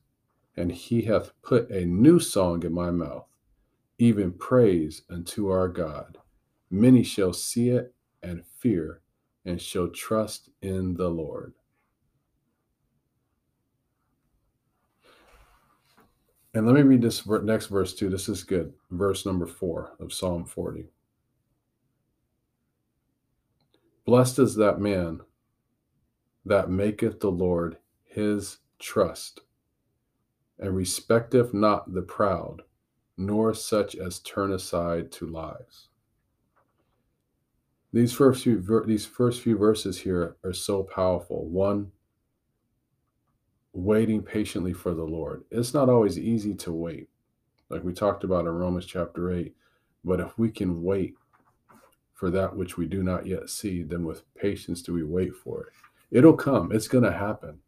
And 0.55 0.71
he 0.71 1.01
hath 1.03 1.31
put 1.41 1.69
a 1.69 1.85
new 1.85 2.19
song 2.19 2.63
in 2.63 2.73
my 2.73 2.91
mouth 2.91 3.27
even 3.99 4.31
praise 4.31 5.01
unto 5.09 5.49
our 5.49 5.67
God. 5.67 6.17
Many 6.69 7.03
shall 7.03 7.33
see 7.33 7.69
it 7.69 7.93
and 8.21 8.43
fear 8.59 9.01
and 9.45 9.61
shall 9.61 9.87
trust 9.87 10.49
in 10.61 10.95
the 10.95 11.09
Lord. 11.09 11.53
And 16.53 16.65
let 16.65 16.75
me 16.75 16.81
read 16.81 17.01
this 17.01 17.25
next 17.25 17.67
verse 17.67 17.93
too. 17.93 18.09
This 18.09 18.29
is 18.29 18.43
good. 18.43 18.73
Verse 18.91 19.25
number 19.25 19.45
four 19.45 19.95
of 19.99 20.11
Psalm 20.11 20.43
40. 20.45 20.87
Blessed 24.07 24.39
is 24.39 24.55
that 24.55 24.79
man 24.79 25.19
that 26.45 26.69
maketh 26.69 27.19
the 27.19 27.29
Lord 27.29 27.75
his 28.05 28.59
trust, 28.79 29.41
and 30.57 30.73
respecteth 30.73 31.53
not 31.53 31.93
the 31.93 32.01
proud, 32.01 32.61
nor 33.17 33.53
such 33.53 33.97
as 33.97 34.19
turn 34.19 34.53
aside 34.53 35.11
to 35.11 35.25
lies. 35.27 35.89
These 37.91 38.13
first 38.13 38.45
few 38.45 38.63
these 38.85 39.05
first 39.05 39.41
few 39.41 39.57
verses 39.57 39.99
here 39.99 40.37
are 40.41 40.53
so 40.53 40.83
powerful. 40.83 41.45
One, 41.49 41.91
waiting 43.73 44.23
patiently 44.23 44.71
for 44.71 44.93
the 44.93 45.03
Lord. 45.03 45.43
It's 45.51 45.73
not 45.73 45.89
always 45.89 46.17
easy 46.17 46.55
to 46.55 46.71
wait, 46.71 47.09
like 47.69 47.83
we 47.83 47.91
talked 47.91 48.23
about 48.23 48.45
in 48.45 48.51
Romans 48.51 48.85
chapter 48.85 49.33
eight. 49.33 49.53
But 50.05 50.21
if 50.21 50.37
we 50.37 50.49
can 50.49 50.81
wait 50.81 51.15
for 52.17 52.29
that 52.31 52.55
which 52.55 52.77
we 52.77 52.85
do 52.85 53.01
not 53.01 53.25
yet 53.25 53.49
see, 53.49 53.83
then 53.83 54.03
with 54.03 54.23
patience 54.35 54.81
do 54.81 54.93
we 54.93 55.03
wait 55.03 55.33
for 55.33 55.61
it. 55.61 55.73
It'll 56.11 56.33
come. 56.33 56.71
It's 56.73 56.89
going 56.89 57.05
to 57.05 57.11
happen 57.11 57.59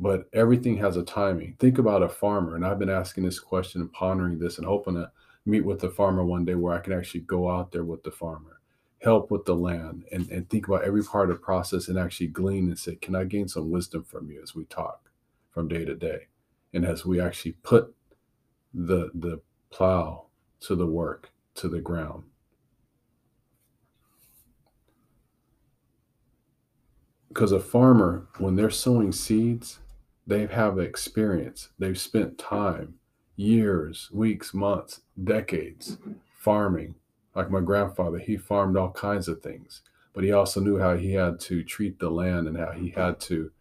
but 0.00 0.28
everything 0.32 0.78
has 0.78 0.96
a 0.96 1.02
timing. 1.02 1.54
Think 1.58 1.76
about 1.76 2.02
a 2.02 2.08
farmer, 2.08 2.56
and 2.56 2.64
I've 2.64 2.78
been 2.78 2.88
asking 2.88 3.24
this 3.24 3.38
question 3.38 3.82
and 3.82 3.92
pondering 3.92 4.38
this 4.38 4.56
and 4.56 4.66
hoping 4.66 4.94
to 4.94 5.10
meet 5.44 5.60
with 5.60 5.78
the 5.78 5.90
farmer 5.90 6.24
one 6.24 6.46
day 6.46 6.54
where 6.54 6.74
I 6.74 6.80
can 6.80 6.94
actually 6.94 7.20
go 7.20 7.50
out 7.50 7.70
there 7.70 7.84
with 7.84 8.02
the 8.02 8.10
farmer, 8.10 8.60
help 9.02 9.30
with 9.30 9.44
the 9.44 9.54
land, 9.54 10.04
and, 10.10 10.28
and 10.30 10.48
think 10.48 10.68
about 10.68 10.84
every 10.84 11.04
part 11.04 11.30
of 11.30 11.36
the 11.36 11.42
process 11.42 11.88
and 11.88 11.98
actually 11.98 12.28
glean 12.28 12.68
and 12.68 12.78
say, 12.78 12.96
Can 12.96 13.14
I 13.14 13.24
gain 13.24 13.46
some 13.46 13.70
wisdom 13.70 14.02
from 14.02 14.30
you 14.30 14.42
as 14.42 14.54
we 14.54 14.64
talk 14.64 15.10
from 15.50 15.68
day 15.68 15.84
to 15.84 15.94
day? 15.94 16.28
And 16.72 16.86
as 16.86 17.04
we 17.04 17.20
actually 17.20 17.52
put 17.62 17.94
the 18.72 19.10
the 19.14 19.42
plow 19.70 20.26
to 20.60 20.74
the 20.74 20.86
work, 20.86 21.30
to 21.56 21.68
the 21.68 21.80
ground. 21.80 22.24
Because 27.30 27.52
a 27.52 27.60
farmer, 27.60 28.26
when 28.38 28.56
they're 28.56 28.70
sowing 28.70 29.12
seeds, 29.12 29.78
they 30.26 30.46
have 30.46 30.78
experience. 30.78 31.70
They've 31.78 31.98
spent 31.98 32.38
time, 32.38 32.94
years, 33.36 34.10
weeks, 34.12 34.52
months, 34.52 35.00
decades 35.22 35.96
farming. 36.36 36.96
Like 37.34 37.50
my 37.50 37.60
grandfather, 37.60 38.18
he 38.18 38.36
farmed 38.36 38.76
all 38.76 38.90
kinds 38.90 39.28
of 39.28 39.40
things, 39.42 39.82
but 40.12 40.24
he 40.24 40.32
also 40.32 40.60
knew 40.60 40.78
how 40.78 40.96
he 40.96 41.12
had 41.12 41.38
to 41.40 41.62
treat 41.62 42.00
the 42.00 42.10
land 42.10 42.48
and 42.48 42.56
how 42.58 42.72
he 42.72 42.90
had 42.90 43.20
to 43.20 43.52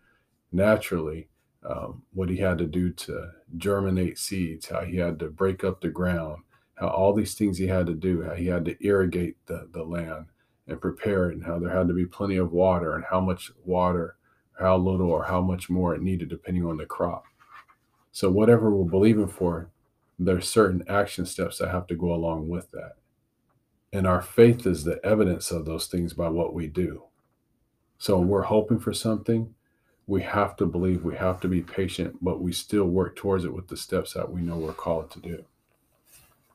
naturally 0.51 1.27
um, 1.63 2.01
what 2.13 2.29
he 2.29 2.37
had 2.37 2.57
to 2.57 2.65
do 2.65 2.91
to 2.91 3.31
germinate 3.57 4.17
seeds, 4.17 4.67
how 4.67 4.81
he 4.81 4.97
had 4.97 5.19
to 5.19 5.29
break 5.29 5.63
up 5.63 5.81
the 5.81 5.89
ground, 5.89 6.41
how 6.75 6.87
all 6.87 7.13
these 7.13 7.35
things 7.35 7.57
he 7.57 7.67
had 7.67 7.85
to 7.85 7.93
do, 7.93 8.23
how 8.23 8.33
he 8.33 8.47
had 8.47 8.65
to 8.65 8.83
irrigate 8.83 9.35
the, 9.45 9.67
the 9.71 9.83
land 9.83 10.25
and 10.69 10.81
prepare 10.81 11.29
it, 11.29 11.35
and 11.35 11.45
how 11.45 11.59
there 11.59 11.75
had 11.75 11.87
to 11.87 11.93
be 11.93 12.05
plenty 12.05 12.37
of 12.37 12.51
water, 12.51 12.95
and 12.95 13.05
how 13.09 13.19
much 13.19 13.51
water 13.65 14.17
how 14.59 14.77
little 14.77 15.09
or 15.09 15.23
how 15.23 15.41
much 15.41 15.69
more 15.69 15.95
it 15.95 16.01
needed 16.01 16.29
depending 16.29 16.65
on 16.65 16.77
the 16.77 16.85
crop. 16.85 17.23
So 18.11 18.29
whatever 18.29 18.69
we're 18.69 18.89
believing 18.89 19.27
for, 19.27 19.69
there's 20.17 20.49
certain 20.49 20.83
action 20.89 21.25
steps 21.25 21.57
that 21.57 21.71
have 21.71 21.87
to 21.87 21.95
go 21.95 22.13
along 22.13 22.49
with 22.49 22.69
that. 22.71 22.95
And 23.93 24.05
our 24.05 24.21
faith 24.21 24.67
is 24.67 24.83
the 24.83 25.03
evidence 25.03 25.49
of 25.49 25.65
those 25.65 25.87
things 25.87 26.13
by 26.13 26.27
what 26.27 26.53
we 26.53 26.67
do. 26.67 27.03
So 27.97 28.19
we're 28.19 28.43
hoping 28.43 28.79
for 28.79 28.93
something, 28.93 29.55
we 30.07 30.21
have 30.23 30.55
to 30.57 30.65
believe, 30.65 31.03
we 31.03 31.15
have 31.15 31.39
to 31.41 31.47
be 31.47 31.61
patient, 31.61 32.17
but 32.21 32.41
we 32.41 32.51
still 32.51 32.85
work 32.85 33.15
towards 33.15 33.45
it 33.45 33.53
with 33.53 33.67
the 33.67 33.77
steps 33.77 34.13
that 34.13 34.31
we 34.31 34.41
know 34.41 34.57
we're 34.57 34.73
called 34.73 35.09
to 35.11 35.19
do. 35.19 35.45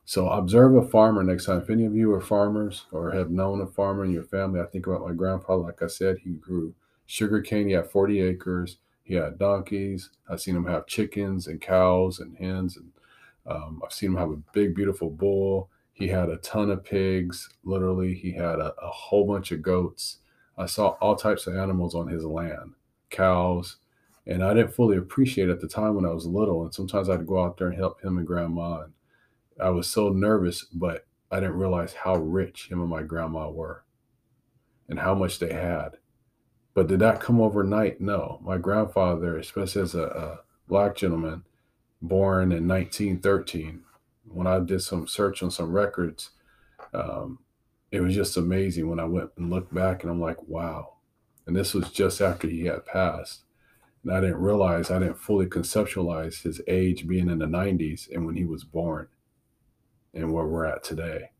So 0.05 0.29
observe 0.29 0.75
a 0.75 0.87
farmer 0.87 1.23
next 1.23 1.45
time. 1.45 1.61
If 1.61 1.69
any 1.69 1.85
of 1.85 1.95
you 1.95 2.13
are 2.13 2.21
farmers 2.21 2.85
or 2.91 3.11
have 3.11 3.31
known 3.31 3.61
a 3.61 3.67
farmer 3.67 4.05
in 4.05 4.11
your 4.11 4.23
family, 4.23 4.61
I 4.61 4.65
think 4.65 4.85
about 4.85 5.01
my 5.01 5.13
grandfather. 5.13 5.63
Like 5.63 5.81
I 5.81 5.87
said, 5.87 6.19
he 6.19 6.33
grew 6.33 6.75
sugarcane. 7.07 7.67
He 7.67 7.73
had 7.73 7.89
40 7.89 8.21
acres. 8.21 8.77
He 9.03 9.15
had 9.15 9.39
donkeys. 9.39 10.11
I've 10.29 10.41
seen 10.41 10.55
him 10.55 10.65
have 10.67 10.85
chickens 10.85 11.47
and 11.47 11.59
cows 11.59 12.19
and 12.19 12.37
hens. 12.37 12.77
And 12.77 12.91
um, 13.47 13.81
I've 13.83 13.93
seen 13.93 14.11
him 14.11 14.17
have 14.17 14.29
a 14.29 14.41
big, 14.53 14.75
beautiful 14.75 15.09
bull. 15.09 15.69
He 15.93 16.07
had 16.07 16.29
a 16.29 16.37
ton 16.37 16.69
of 16.69 16.83
pigs. 16.83 17.49
Literally, 17.63 18.13
he 18.13 18.31
had 18.31 18.59
a, 18.59 18.75
a 18.79 18.89
whole 18.89 19.25
bunch 19.25 19.51
of 19.51 19.63
goats. 19.63 20.17
I 20.57 20.67
saw 20.67 20.89
all 21.01 21.15
types 21.15 21.47
of 21.47 21.55
animals 21.55 21.95
on 21.95 22.07
his 22.07 22.23
land, 22.23 22.73
cows. 23.09 23.77
And 24.27 24.43
I 24.43 24.53
didn't 24.53 24.73
fully 24.73 24.97
appreciate 24.97 25.49
at 25.49 25.61
the 25.61 25.67
time 25.67 25.95
when 25.95 26.05
I 26.05 26.13
was 26.13 26.25
little. 26.25 26.63
And 26.63 26.73
sometimes 26.73 27.09
I'd 27.09 27.27
go 27.27 27.43
out 27.43 27.57
there 27.57 27.67
and 27.67 27.77
help 27.77 28.01
him 28.01 28.17
and 28.17 28.25
grandma. 28.25 28.81
And 28.81 28.93
I 29.61 29.69
was 29.69 29.87
so 29.87 30.09
nervous, 30.09 30.65
but 30.65 31.05
I 31.31 31.39
didn't 31.39 31.57
realize 31.57 31.93
how 31.93 32.15
rich 32.15 32.69
him 32.69 32.81
and 32.81 32.89
my 32.89 33.03
grandma 33.03 33.49
were 33.49 33.83
and 34.87 34.99
how 34.99 35.15
much 35.15 35.39
they 35.39 35.53
had 35.53 35.97
but 36.75 36.87
did 36.87 36.99
that 36.99 37.21
come 37.21 37.41
overnight? 37.41 38.01
No. 38.01 38.39
My 38.43 38.57
grandfather, 38.57 39.37
especially 39.37 39.81
as 39.81 39.95
a, 39.95 40.03
a 40.03 40.39
black 40.67 40.95
gentleman 40.95 41.43
born 42.01 42.51
in 42.51 42.67
1913, 42.67 43.81
when 44.27 44.45
I 44.45 44.59
did 44.59 44.81
some 44.81 45.07
search 45.07 45.41
on 45.41 45.49
some 45.49 45.71
records, 45.71 46.31
um, 46.93 47.39
it 47.91 48.01
was 48.01 48.13
just 48.13 48.35
amazing 48.35 48.89
when 48.89 48.99
I 48.99 49.05
went 49.05 49.31
and 49.37 49.49
looked 49.49 49.73
back 49.73 50.03
and 50.03 50.11
I'm 50.11 50.19
like, 50.19 50.43
wow. 50.49 50.95
And 51.47 51.55
this 51.55 51.73
was 51.73 51.89
just 51.91 52.19
after 52.19 52.49
he 52.49 52.65
had 52.65 52.85
passed. 52.85 53.43
And 54.03 54.11
I 54.11 54.19
didn't 54.19 54.41
realize, 54.41 54.91
I 54.91 54.99
didn't 54.99 55.19
fully 55.19 55.45
conceptualize 55.45 56.43
his 56.43 56.59
age 56.67 57.07
being 57.07 57.29
in 57.29 57.39
the 57.39 57.45
90s 57.45 58.13
and 58.13 58.25
when 58.25 58.35
he 58.35 58.43
was 58.43 58.65
born. 58.65 59.07
And 60.15 60.33
where 60.33 60.45
we're 60.45 60.65
at 60.65 60.83
today. 60.83 61.31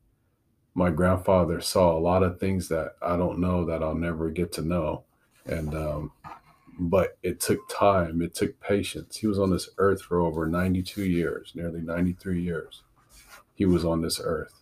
My 0.74 0.90
grandfather 0.90 1.62
saw 1.62 1.98
a 1.98 2.00
lot 2.00 2.22
of 2.22 2.40
things 2.40 2.68
that 2.68 2.96
I 3.02 3.16
don't 3.16 3.40
know 3.40 3.66
that 3.66 3.82
I'll 3.82 3.96
never 3.96 4.30
get 4.30 4.52
to 4.54 4.62
know. 4.62 5.06
And, 5.46 5.74
um, 5.74 6.12
but 6.78 7.18
it 7.24 7.40
took 7.40 7.68
time, 7.70 8.22
it 8.22 8.36
took 8.36 8.60
patience. 8.60 9.18
He 9.18 9.28
was 9.28 9.40
on 9.40 9.50
this 9.50 9.70
earth 9.78 10.02
for 10.02 10.20
over 10.20 10.46
92 10.46 11.06
years, 11.06 11.54
nearly 11.56 11.80
93 11.80 12.42
years. 12.42 12.84
He 13.54 13.66
was 13.66 13.86
on 13.86 14.02
this 14.02 14.20
earth. 14.22 14.62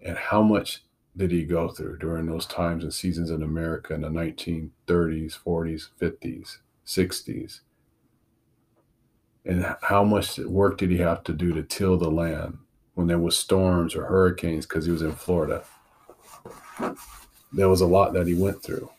And 0.00 0.16
how 0.16 0.42
much 0.42 0.84
did 1.16 1.32
he 1.32 1.44
go 1.44 1.68
through 1.68 1.98
during 1.98 2.26
those 2.26 2.46
times 2.46 2.84
and 2.84 2.94
seasons 2.94 3.30
in 3.30 3.42
America 3.42 3.94
in 3.94 4.02
the 4.02 4.08
1930s, 4.08 4.70
40s, 5.44 5.88
50s, 6.00 6.58
60s? 6.86 7.60
And 9.44 9.76
how 9.82 10.04
much 10.04 10.38
work 10.38 10.78
did 10.78 10.90
he 10.90 10.98
have 10.98 11.22
to 11.24 11.32
do 11.32 11.52
to 11.52 11.62
till 11.62 11.98
the 11.98 12.10
land 12.10 12.58
when 12.94 13.06
there 13.08 13.18
was 13.18 13.38
storms 13.38 13.94
or 13.94 14.06
hurricanes 14.06 14.66
because 14.66 14.86
he 14.86 14.92
was 14.92 15.02
in 15.02 15.12
Florida? 15.14 15.64
There 17.52 17.68
was 17.68 17.80
a 17.80 17.86
lot 17.86 18.14
that 18.14 18.26
he 18.26 18.34
went 18.34 18.62
through, 18.62 18.90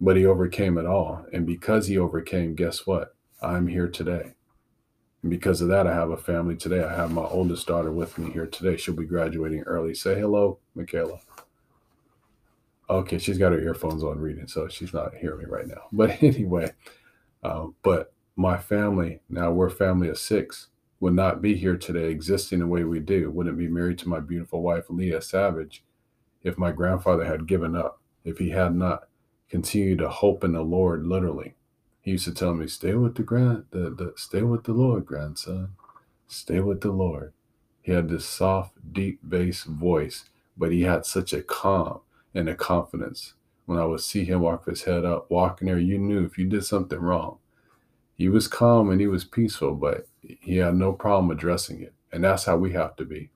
but 0.00 0.16
he 0.16 0.24
overcame 0.24 0.78
it 0.78 0.86
all. 0.86 1.26
And 1.32 1.46
because 1.46 1.88
he 1.88 1.98
overcame, 1.98 2.54
guess 2.54 2.86
what? 2.86 3.14
I'm 3.42 3.66
here 3.66 3.88
today. 3.88 4.34
And 5.22 5.30
because 5.30 5.60
of 5.60 5.68
that, 5.68 5.86
I 5.86 5.94
have 5.94 6.10
a 6.10 6.16
family 6.16 6.56
today. 6.56 6.84
I 6.84 6.94
have 6.94 7.12
my 7.12 7.24
oldest 7.24 7.66
daughter 7.66 7.90
with 7.90 8.16
me 8.18 8.30
here 8.30 8.46
today. 8.46 8.76
She'll 8.76 8.94
be 8.94 9.04
graduating 9.04 9.62
early. 9.62 9.94
Say 9.94 10.18
hello, 10.20 10.58
Michaela. 10.74 11.18
Okay, 12.88 13.18
she's 13.18 13.38
got 13.38 13.52
her 13.52 13.60
earphones 13.60 14.04
on 14.04 14.20
reading, 14.20 14.46
so 14.46 14.68
she's 14.68 14.94
not 14.94 15.14
hearing 15.16 15.40
me 15.40 15.44
right 15.46 15.66
now. 15.66 15.82
But 15.92 16.22
anyway, 16.22 16.72
uh, 17.42 17.66
but 17.82 18.12
my 18.36 18.58
family, 18.58 19.20
now 19.28 19.50
we're 19.50 19.66
a 19.66 19.70
family 19.70 20.08
of 20.08 20.18
six, 20.18 20.68
would 21.00 21.14
not 21.14 21.42
be 21.42 21.56
here 21.56 21.76
today 21.76 22.10
existing 22.10 22.60
the 22.60 22.66
way 22.66 22.84
we 22.84 23.00
do. 23.00 23.30
Wouldn't 23.30 23.58
be 23.58 23.68
married 23.68 23.98
to 23.98 24.08
my 24.08 24.20
beautiful 24.20 24.62
wife, 24.62 24.84
Leah 24.88 25.22
Savage, 25.22 25.82
if 26.42 26.58
my 26.58 26.70
grandfather 26.70 27.24
had 27.24 27.48
given 27.48 27.74
up, 27.74 28.00
if 28.24 28.38
he 28.38 28.50
had 28.50 28.74
not 28.74 29.08
continued 29.48 29.98
to 29.98 30.08
hope 30.08 30.44
in 30.44 30.52
the 30.52 30.62
Lord, 30.62 31.06
literally. 31.06 31.54
He 32.00 32.12
used 32.12 32.24
to 32.24 32.34
tell 32.34 32.54
me, 32.54 32.66
stay 32.68 32.94
with 32.94 33.16
the 33.16 33.22
grand, 33.22 33.64
the, 33.70 33.90
the 33.90 34.12
stay 34.16 34.42
with 34.42 34.64
the 34.64 34.72
Lord, 34.72 35.06
grandson. 35.06 35.70
Stay 36.28 36.60
with 36.60 36.80
the 36.80 36.92
Lord. 36.92 37.32
He 37.82 37.92
had 37.92 38.08
this 38.08 38.26
soft, 38.26 38.92
deep 38.92 39.20
bass 39.26 39.64
voice, 39.64 40.24
but 40.56 40.72
he 40.72 40.82
had 40.82 41.06
such 41.06 41.32
a 41.32 41.42
calm 41.42 42.00
and 42.34 42.48
a 42.48 42.54
confidence. 42.54 43.34
When 43.64 43.78
I 43.78 43.84
would 43.84 44.00
see 44.00 44.24
him 44.24 44.40
walk 44.40 44.66
his 44.66 44.82
head 44.82 45.04
up, 45.04 45.30
walking 45.30 45.66
there, 45.66 45.78
you 45.78 45.98
knew 45.98 46.24
if 46.24 46.38
you 46.38 46.46
did 46.46 46.64
something 46.64 46.98
wrong, 46.98 47.38
he 48.16 48.28
was 48.28 48.48
calm 48.48 48.90
and 48.90 49.00
he 49.00 49.06
was 49.06 49.24
peaceful, 49.24 49.74
but 49.74 50.08
he 50.22 50.56
had 50.56 50.74
no 50.74 50.92
problem 50.92 51.30
addressing 51.30 51.82
it. 51.82 51.92
And 52.10 52.24
that's 52.24 52.44
how 52.44 52.56
we 52.56 52.72
have 52.72 52.96
to 52.96 53.04
be 53.04 53.30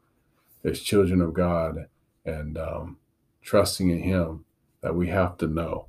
as 0.65 0.81
children 0.81 1.21
of 1.21 1.35
God 1.35 1.87
and 2.25 2.57
um, 2.57 2.99
trusting 3.43 3.91
in 3.91 4.03
him 4.03 4.45
that 4.83 4.95
we 4.95 5.09
have 5.09 5.37
to 5.39 5.47
know 5.47 5.87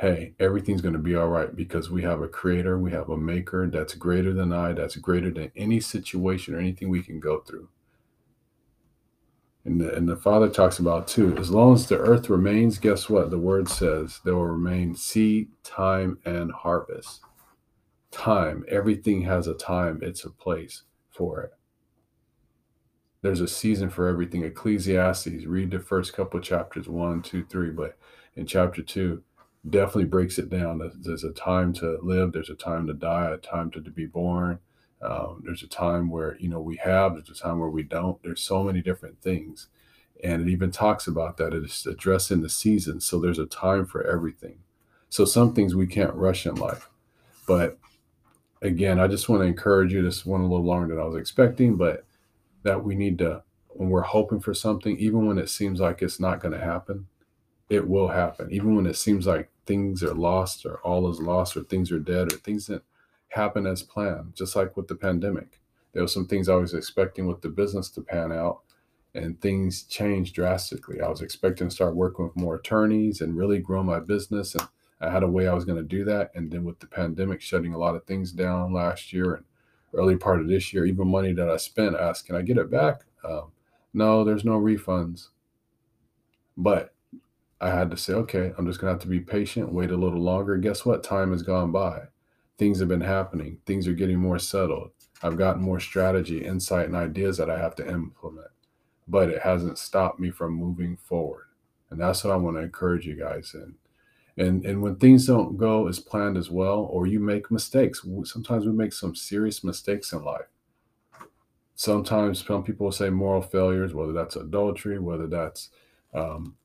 hey, 0.00 0.32
everything's 0.38 0.80
going 0.80 0.92
to 0.92 1.00
be 1.00 1.16
all 1.16 1.26
right 1.26 1.56
because 1.56 1.90
we 1.90 2.02
have 2.02 2.20
a 2.20 2.28
creator, 2.28 2.78
we 2.78 2.92
have 2.92 3.08
a 3.08 3.16
maker 3.16 3.66
that's 3.66 3.94
greater 3.94 4.32
than 4.32 4.52
I, 4.52 4.72
that's 4.72 4.94
greater 4.94 5.28
than 5.28 5.50
any 5.56 5.80
situation 5.80 6.54
or 6.54 6.60
anything 6.60 6.88
we 6.88 7.02
can 7.02 7.18
go 7.18 7.40
through. 7.40 7.68
And 9.64 9.80
the, 9.80 9.92
and 9.92 10.08
the 10.08 10.14
Father 10.14 10.48
talks 10.48 10.78
about 10.78 11.08
too, 11.08 11.36
as 11.36 11.50
long 11.50 11.74
as 11.74 11.88
the 11.88 11.98
earth 11.98 12.30
remains, 12.30 12.78
guess 12.78 13.08
what? 13.08 13.30
The 13.30 13.40
word 13.40 13.68
says 13.68 14.20
there 14.24 14.36
will 14.36 14.46
remain 14.46 14.94
seed, 14.94 15.48
time, 15.64 16.18
and 16.24 16.52
harvest 16.52 17.22
time. 18.10 18.64
Everything 18.68 19.22
has 19.22 19.46
a 19.46 19.54
time, 19.54 20.00
it's 20.02 20.24
a 20.24 20.30
place 20.30 20.82
for 21.10 21.42
it. 21.42 21.52
There's 23.20 23.40
a 23.40 23.48
season 23.48 23.90
for 23.90 24.06
everything. 24.06 24.44
Ecclesiastes, 24.44 25.46
read 25.46 25.70
the 25.70 25.80
first 25.80 26.12
couple 26.12 26.40
chapters 26.40 26.88
one, 26.88 27.22
two, 27.22 27.44
three, 27.44 27.70
but 27.70 27.98
in 28.36 28.46
chapter 28.46 28.82
two, 28.82 29.22
definitely 29.68 30.04
breaks 30.04 30.38
it 30.38 30.48
down. 30.48 30.80
There's 31.00 31.24
a 31.24 31.32
time 31.32 31.72
to 31.74 31.98
live, 32.00 32.32
there's 32.32 32.50
a 32.50 32.54
time 32.54 32.86
to 32.86 32.94
die, 32.94 33.30
a 33.30 33.36
time 33.36 33.70
to, 33.72 33.80
to 33.80 33.90
be 33.90 34.06
born. 34.06 34.60
Um, 35.02 35.42
there's 35.44 35.62
a 35.62 35.68
time 35.68 36.10
where 36.10 36.36
you 36.40 36.48
know 36.48 36.60
we 36.60 36.76
have, 36.76 37.14
there's 37.14 37.28
a 37.30 37.34
time 37.34 37.58
where 37.58 37.68
we 37.68 37.82
don't. 37.82 38.22
There's 38.22 38.40
so 38.40 38.62
many 38.62 38.80
different 38.82 39.20
things, 39.20 39.68
and 40.22 40.42
it 40.42 40.50
even 40.50 40.70
talks 40.70 41.06
about 41.06 41.36
that. 41.36 41.52
It's 41.52 41.86
addressing 41.86 42.42
the 42.42 42.48
seasons. 42.48 43.06
So 43.06 43.18
there's 43.20 43.38
a 43.38 43.46
time 43.46 43.86
for 43.86 44.04
everything. 44.04 44.58
So 45.08 45.24
some 45.24 45.54
things 45.54 45.74
we 45.74 45.86
can't 45.86 46.14
rush 46.14 46.46
in 46.46 46.56
life, 46.56 46.88
but 47.46 47.78
again, 48.62 48.98
I 48.98 49.06
just 49.06 49.28
want 49.28 49.42
to 49.42 49.46
encourage 49.46 49.92
you. 49.92 50.02
This 50.02 50.26
went 50.26 50.44
a 50.44 50.46
little 50.46 50.64
longer 50.64 50.94
than 50.94 51.02
I 51.02 51.06
was 51.06 51.16
expecting, 51.16 51.76
but 51.76 52.04
that 52.62 52.84
we 52.84 52.94
need 52.94 53.18
to, 53.18 53.42
when 53.68 53.90
we're 53.90 54.02
hoping 54.02 54.40
for 54.40 54.54
something, 54.54 54.98
even 54.98 55.26
when 55.26 55.38
it 55.38 55.48
seems 55.48 55.80
like 55.80 56.02
it's 56.02 56.20
not 56.20 56.40
going 56.40 56.52
to 56.52 56.64
happen, 56.64 57.06
it 57.68 57.86
will 57.88 58.08
happen. 58.08 58.50
Even 58.50 58.74
when 58.74 58.86
it 58.86 58.96
seems 58.96 59.26
like 59.26 59.50
things 59.66 60.02
are 60.02 60.14
lost 60.14 60.64
or 60.64 60.78
all 60.78 61.10
is 61.10 61.20
lost 61.20 61.56
or 61.56 61.62
things 61.62 61.92
are 61.92 61.98
dead 61.98 62.32
or 62.32 62.36
things 62.36 62.66
that 62.66 62.82
happen 63.28 63.66
as 63.66 63.82
planned, 63.82 64.34
just 64.34 64.56
like 64.56 64.76
with 64.76 64.88
the 64.88 64.94
pandemic. 64.94 65.60
There 65.92 66.02
were 66.02 66.08
some 66.08 66.26
things 66.26 66.48
I 66.48 66.54
was 66.54 66.74
expecting 66.74 67.26
with 67.26 67.42
the 67.42 67.48
business 67.48 67.90
to 67.90 68.00
pan 68.00 68.32
out 68.32 68.60
and 69.14 69.40
things 69.40 69.82
changed 69.82 70.34
drastically. 70.34 71.00
I 71.00 71.08
was 71.08 71.20
expecting 71.20 71.68
to 71.68 71.74
start 71.74 71.94
working 71.94 72.24
with 72.24 72.36
more 72.36 72.56
attorneys 72.56 73.20
and 73.20 73.36
really 73.36 73.58
grow 73.58 73.82
my 73.82 74.00
business 74.00 74.54
and 74.54 74.66
I 75.00 75.10
had 75.10 75.22
a 75.22 75.28
way 75.28 75.46
I 75.46 75.54
was 75.54 75.64
going 75.64 75.78
to 75.78 75.84
do 75.84 76.04
that. 76.04 76.32
And 76.34 76.50
then 76.50 76.64
with 76.64 76.80
the 76.80 76.86
pandemic 76.86 77.40
shutting 77.40 77.74
a 77.74 77.78
lot 77.78 77.94
of 77.94 78.04
things 78.04 78.32
down 78.32 78.72
last 78.72 79.12
year 79.12 79.34
and 79.34 79.44
early 79.94 80.16
part 80.16 80.40
of 80.40 80.48
this 80.48 80.72
year, 80.72 80.84
even 80.84 81.08
money 81.08 81.32
that 81.32 81.48
I 81.48 81.56
spent, 81.56 81.96
I 81.96 82.08
asked, 82.08 82.26
can 82.26 82.36
I 82.36 82.42
get 82.42 82.58
it 82.58 82.70
back? 82.70 83.02
Um, 83.24 83.52
no, 83.94 84.24
there's 84.24 84.44
no 84.44 84.58
refunds. 84.58 85.28
But 86.56 86.94
I 87.60 87.70
had 87.70 87.90
to 87.90 87.96
say, 87.96 88.12
okay, 88.14 88.52
I'm 88.58 88.66
just 88.66 88.80
going 88.80 88.88
to 88.88 88.94
have 88.94 89.02
to 89.02 89.08
be 89.08 89.20
patient, 89.20 89.72
wait 89.72 89.90
a 89.90 89.96
little 89.96 90.20
longer. 90.20 90.56
Guess 90.56 90.84
what? 90.84 91.02
Time 91.02 91.32
has 91.32 91.42
gone 91.42 91.72
by. 91.72 92.02
Things 92.56 92.80
have 92.80 92.88
been 92.88 93.00
happening. 93.00 93.58
Things 93.66 93.86
are 93.86 93.92
getting 93.92 94.18
more 94.18 94.38
settled. 94.38 94.90
I've 95.22 95.38
gotten 95.38 95.62
more 95.62 95.80
strategy, 95.80 96.44
insight, 96.44 96.86
and 96.86 96.96
ideas 96.96 97.36
that 97.38 97.50
I 97.50 97.58
have 97.58 97.74
to 97.76 97.88
implement. 97.88 98.48
But 99.06 99.30
it 99.30 99.42
hasn't 99.42 99.78
stopped 99.78 100.20
me 100.20 100.30
from 100.30 100.52
moving 100.54 100.96
forward. 100.96 101.46
And 101.90 102.00
that's 102.00 102.22
what 102.22 102.32
I 102.32 102.36
want 102.36 102.56
to 102.56 102.62
encourage 102.62 103.06
you 103.06 103.14
guys 103.14 103.52
in 103.54 103.74
and 104.38 104.64
and 104.64 104.80
when 104.80 104.96
things 104.96 105.26
don't 105.26 105.56
go 105.56 105.88
as 105.88 105.98
planned 105.98 106.36
as 106.36 106.50
well 106.50 106.88
or 106.90 107.06
you 107.06 107.20
make 107.20 107.50
mistakes 107.50 108.06
sometimes 108.24 108.64
we 108.64 108.72
make 108.72 108.92
some 108.92 109.14
serious 109.14 109.64
mistakes 109.64 110.12
in 110.12 110.22
life. 110.22 110.46
Sometimes 111.74 112.44
some 112.44 112.62
people 112.64 112.90
say 112.90 113.10
moral 113.10 113.42
failures 113.42 113.94
whether 113.94 114.12
that's 114.12 114.36
adultery 114.36 114.98
whether 114.98 115.26
that's 115.26 115.70
um, 116.14 116.56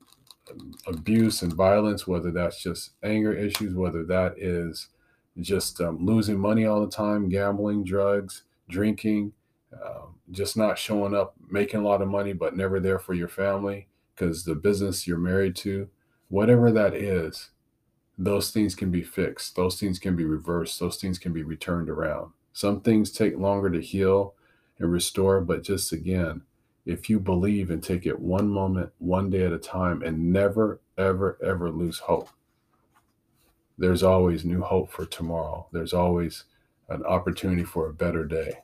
abuse 0.86 1.42
and 1.42 1.52
violence 1.52 2.06
whether 2.06 2.30
that's 2.30 2.62
just 2.62 2.92
anger 3.02 3.32
issues 3.32 3.74
whether 3.74 4.04
that 4.04 4.38
is 4.38 4.88
just 5.40 5.80
um, 5.80 6.04
losing 6.04 6.38
money 6.38 6.66
all 6.66 6.80
the 6.80 6.90
time 6.90 7.28
gambling 7.28 7.82
drugs 7.82 8.44
drinking 8.68 9.32
um, 9.84 10.14
just 10.30 10.56
not 10.56 10.78
showing 10.78 11.14
up 11.14 11.34
making 11.50 11.80
a 11.80 11.84
lot 11.84 12.02
of 12.02 12.08
money 12.08 12.32
but 12.32 12.56
never 12.56 12.78
there 12.78 12.98
for 12.98 13.14
your 13.14 13.28
family 13.28 13.88
because 14.14 14.44
the 14.44 14.54
business 14.54 15.06
you're 15.06 15.18
married 15.18 15.56
to 15.56 15.88
whatever 16.28 16.70
that 16.70 16.94
is 16.94 17.50
those 18.16 18.50
things 18.50 18.74
can 18.74 18.90
be 18.90 19.02
fixed. 19.02 19.56
Those 19.56 19.78
things 19.78 19.98
can 19.98 20.14
be 20.16 20.24
reversed. 20.24 20.78
Those 20.78 20.96
things 20.96 21.18
can 21.18 21.32
be 21.32 21.42
returned 21.42 21.90
around. 21.90 22.32
Some 22.52 22.80
things 22.80 23.10
take 23.10 23.36
longer 23.36 23.70
to 23.70 23.80
heal 23.80 24.34
and 24.78 24.92
restore, 24.92 25.40
but 25.40 25.64
just 25.64 25.92
again, 25.92 26.42
if 26.86 27.08
you 27.08 27.18
believe 27.18 27.70
and 27.70 27.82
take 27.82 28.06
it 28.06 28.20
one 28.20 28.48
moment, 28.48 28.90
one 28.98 29.30
day 29.30 29.44
at 29.44 29.52
a 29.52 29.58
time, 29.58 30.02
and 30.02 30.32
never, 30.32 30.80
ever, 30.96 31.38
ever 31.42 31.70
lose 31.70 32.00
hope, 32.00 32.28
there's 33.78 34.02
always 34.02 34.44
new 34.44 34.62
hope 34.62 34.90
for 34.90 35.04
tomorrow. 35.06 35.66
There's 35.72 35.92
always 35.92 36.44
an 36.88 37.04
opportunity 37.04 37.64
for 37.64 37.88
a 37.88 37.94
better 37.94 38.24
day. 38.24 38.58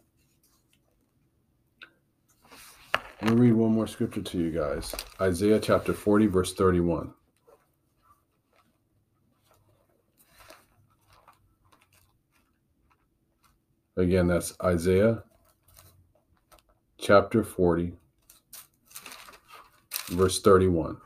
Let 3.22 3.34
me 3.34 3.40
read 3.40 3.52
one 3.54 3.72
more 3.72 3.86
scripture 3.86 4.22
to 4.22 4.38
you 4.38 4.50
guys 4.50 4.94
Isaiah 5.20 5.58
chapter 5.58 5.92
40, 5.92 6.26
verse 6.26 6.54
31. 6.54 7.12
Again, 14.00 14.28
that's 14.28 14.54
Isaiah 14.64 15.24
chapter 16.96 17.44
40, 17.44 17.92
verse 20.08 20.40
31. 20.40 20.96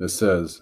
It 0.00 0.08
says, 0.08 0.60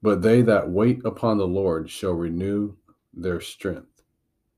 But 0.00 0.22
they 0.22 0.40
that 0.40 0.70
wait 0.70 1.04
upon 1.04 1.36
the 1.36 1.46
Lord 1.46 1.90
shall 1.90 2.14
renew 2.14 2.74
their 3.12 3.42
strength. 3.42 4.02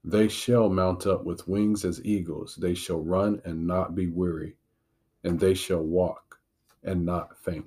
They 0.05 0.29
shall 0.29 0.69
mount 0.69 1.05
up 1.09 1.25
with 1.25 1.49
wings 1.49 1.85
as 1.85 2.01
eagles. 2.05 2.55
They 2.55 2.75
shall 2.75 3.01
run 3.03 3.43
and 3.45 3.67
not 3.67 3.97
be 3.97 4.07
weary, 4.07 4.55
and 5.25 5.41
they 5.41 5.55
shall 5.55 5.83
walk 5.83 6.39
and 6.85 7.05
not 7.05 7.37
faint. 7.37 7.67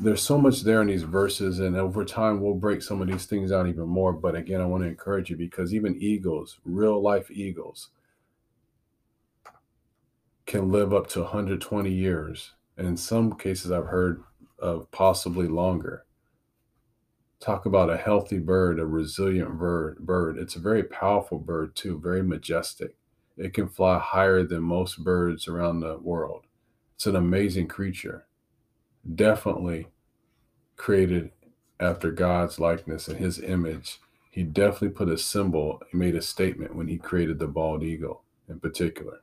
There's 0.00 0.22
so 0.22 0.38
much 0.38 0.62
there 0.62 0.80
in 0.80 0.88
these 0.88 1.02
verses, 1.02 1.58
and 1.60 1.76
over 1.76 2.04
time 2.04 2.40
we'll 2.40 2.54
break 2.54 2.80
some 2.80 3.02
of 3.02 3.08
these 3.08 3.26
things 3.26 3.50
down 3.50 3.68
even 3.68 3.86
more. 3.86 4.12
But 4.14 4.34
again, 4.34 4.60
I 4.60 4.64
want 4.64 4.82
to 4.82 4.88
encourage 4.88 5.28
you 5.28 5.36
because 5.36 5.74
even 5.74 6.00
eagles, 6.00 6.58
real 6.64 7.00
life 7.02 7.30
eagles, 7.30 7.90
can 10.46 10.70
live 10.70 10.94
up 10.94 11.06
to 11.08 11.20
120 11.20 11.92
years. 11.92 12.52
And 12.78 12.86
in 12.86 12.96
some 12.96 13.34
cases, 13.36 13.70
I've 13.70 13.86
heard 13.86 14.22
of 14.58 14.90
possibly 14.90 15.48
longer. 15.48 16.06
Talk 17.38 17.66
about 17.66 17.90
a 17.90 17.96
healthy 17.98 18.38
bird, 18.38 18.78
a 18.80 18.86
resilient 18.86 19.58
bird. 19.58 19.98
Bird. 19.98 20.38
It's 20.38 20.56
a 20.56 20.60
very 20.60 20.82
powerful 20.82 21.38
bird 21.38 21.76
too, 21.76 22.00
very 22.00 22.22
majestic. 22.22 22.96
It 23.36 23.52
can 23.52 23.68
fly 23.68 23.98
higher 23.98 24.44
than 24.44 24.62
most 24.62 25.04
birds 25.04 25.46
around 25.46 25.80
the 25.80 25.98
world. 25.98 26.46
It's 26.96 27.06
an 27.06 27.16
amazing 27.16 27.68
creature 27.68 28.26
definitely 29.14 29.88
created 30.76 31.30
after 31.78 32.10
God's 32.10 32.58
likeness 32.58 33.08
and 33.08 33.18
his 33.18 33.38
image. 33.40 34.00
He 34.30 34.42
definitely 34.42 34.90
put 34.90 35.08
a 35.08 35.18
symbol, 35.18 35.82
he 35.90 35.96
made 35.96 36.14
a 36.14 36.22
statement 36.22 36.76
when 36.76 36.88
he 36.88 36.98
created 36.98 37.38
the 37.38 37.48
bald 37.48 37.82
eagle 37.82 38.22
in 38.48 38.60
particular. 38.60 39.20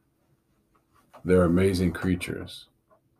They're 1.23 1.43
amazing 1.43 1.93
creatures. 1.93 2.67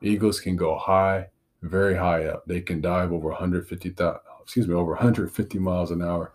Eagles 0.02 0.40
can 0.40 0.56
go 0.56 0.78
high, 0.78 1.28
very 1.62 1.96
high 1.96 2.26
up. 2.26 2.46
They 2.46 2.62
can 2.62 2.82
dive 2.82 3.12
over 3.12 3.30
150, 3.30 3.96
excuse 4.42 4.68
me, 4.68 4.74
over 4.74 4.92
150 4.92 5.60
miles 5.60 5.92
an 5.92 6.02
hour 6.02 6.32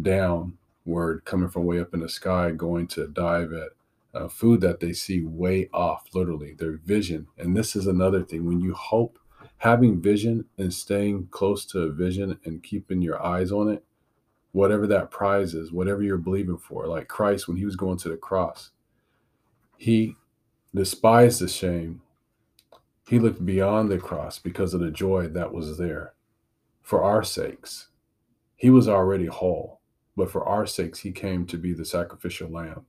downward, 0.00 1.24
coming 1.24 1.48
from 1.48 1.64
way 1.64 1.80
up 1.80 1.94
in 1.94 2.00
the 2.00 2.08
sky, 2.08 2.50
going 2.50 2.86
to 2.88 3.08
dive 3.08 3.52
at 3.52 3.70
uh, 4.14 4.28
food 4.28 4.60
that 4.60 4.80
they 4.80 4.92
see 4.92 5.22
way 5.22 5.68
off, 5.72 6.06
literally, 6.14 6.54
their 6.54 6.76
vision. 6.76 7.26
And 7.36 7.56
this 7.56 7.74
is 7.74 7.86
another 7.86 8.22
thing 8.22 8.46
when 8.46 8.60
you 8.60 8.74
hope 8.74 9.18
having 9.58 10.00
vision 10.00 10.44
and 10.56 10.72
staying 10.72 11.28
close 11.30 11.66
to 11.66 11.80
a 11.80 11.92
vision 11.92 12.38
and 12.44 12.62
keeping 12.62 13.02
your 13.02 13.22
eyes 13.24 13.52
on 13.52 13.68
it, 13.68 13.84
whatever 14.52 14.86
that 14.86 15.10
prize 15.10 15.54
is, 15.54 15.72
whatever 15.72 16.02
you're 16.02 16.16
believing 16.16 16.56
for, 16.56 16.86
like 16.86 17.08
Christ 17.08 17.48
when 17.48 17.56
he 17.56 17.64
was 17.64 17.76
going 17.76 17.98
to 17.98 18.08
the 18.08 18.16
cross, 18.16 18.70
he 19.76 20.16
despised 20.74 21.40
the 21.40 21.48
shame. 21.48 22.00
He 23.08 23.18
looked 23.18 23.44
beyond 23.44 23.90
the 23.90 23.98
cross 23.98 24.38
because 24.38 24.74
of 24.74 24.80
the 24.80 24.90
joy 24.90 25.28
that 25.28 25.52
was 25.52 25.76
there 25.76 26.14
for 26.82 27.02
our 27.02 27.24
sakes. 27.24 27.88
He 28.56 28.70
was 28.70 28.88
already 28.88 29.26
whole, 29.26 29.80
but 30.16 30.30
for 30.30 30.44
our 30.44 30.66
sakes, 30.66 31.00
he 31.00 31.10
came 31.10 31.46
to 31.46 31.56
be 31.56 31.72
the 31.72 31.84
sacrificial 31.84 32.50
lamb, 32.50 32.86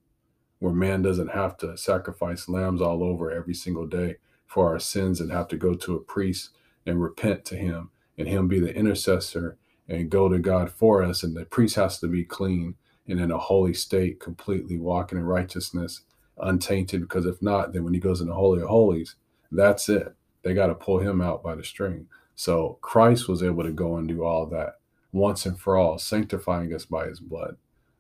where 0.60 0.74
man 0.74 1.02
doesn't 1.02 1.32
have 1.32 1.58
to 1.58 1.78
sacrifice 1.78 2.48
lambs 2.48 2.82
all 2.82 3.04
over 3.04 3.32
every 3.32 3.54
single 3.54 3.88
day 3.88 4.18
for 4.46 4.68
our 4.68 4.80
sins 4.80 5.22
and 5.22 5.32
have 5.32 5.48
to 5.48 5.58
go 5.58 5.74
to 5.74 5.96
a 5.96 6.00
priest 6.00 6.52
and 6.86 7.02
repent 7.02 7.46
to 7.46 7.56
him 7.56 7.90
and 8.18 8.28
him 8.28 8.48
be 8.48 8.60
the 8.60 8.74
intercessor 8.76 9.58
and 9.88 10.10
go 10.10 10.30
to 10.30 10.40
God 10.40 10.72
for 10.72 11.04
us. 11.04 11.24
And 11.24 11.36
the 11.36 11.46
priest 11.46 11.76
has 11.76 12.00
to 12.00 12.08
be 12.08 12.24
clean 12.24 12.76
and 13.08 13.20
in 13.20 13.32
a 13.32 13.38
holy 13.38 13.74
state, 13.74 14.20
completely 14.20 14.78
walking 14.78 15.18
in 15.18 15.26
righteousness, 15.26 16.02
untainted. 16.38 17.02
Because 17.02 17.26
if 17.26 17.42
not, 17.42 17.74
then 17.74 17.84
when 17.84 17.94
he 17.94 18.00
goes 18.00 18.22
in 18.22 18.28
the 18.28 18.34
Holy 18.34 18.62
of 18.62 18.68
Holies, 18.68 19.16
that's 19.52 19.90
it. 19.90 20.14
They 20.44 20.54
got 20.54 20.68
to 20.68 20.76
pull 20.76 21.00
him 21.00 21.22
out 21.22 21.44
by 21.44 21.56
the 21.56 21.64
string. 21.64 22.08
So 22.36 22.78
Christ 22.82 23.28
was 23.28 23.44
able 23.44 23.64
to 23.64 23.72
go 23.72 23.98
and 23.98 24.08
do 24.08 24.24
all 24.24 24.46
that 24.48 24.76
once 25.12 25.46
and 25.46 25.60
for 25.60 25.76
all, 25.76 25.98
sanctifying 25.98 26.74
us 26.74 26.86
by 26.86 27.08
his 27.08 27.20
blood. 27.20 27.58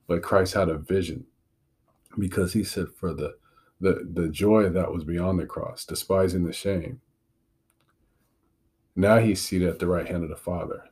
But 0.07 0.21
Christ 0.21 0.53
had 0.53 0.69
a 0.69 0.77
vision 0.77 1.25
because 2.17 2.53
he 2.53 2.63
said, 2.63 2.87
for 2.95 3.13
the 3.13 3.35
the, 3.81 4.07
the 4.13 4.27
joy 4.27 4.69
that 4.69 4.91
was 4.91 5.03
beyond 5.03 5.39
the 5.39 5.45
cross, 5.45 5.85
despising 5.85 6.43
the 6.43 6.53
shame, 6.53 7.01
now 8.99 9.17
he's 9.17 9.41
seated 9.41 9.69
at 9.69 9.79
the 9.79 9.87
right 9.87 10.07
hand 10.07 10.23
of 10.23 10.29
the 10.29 10.35
Father 10.35 10.83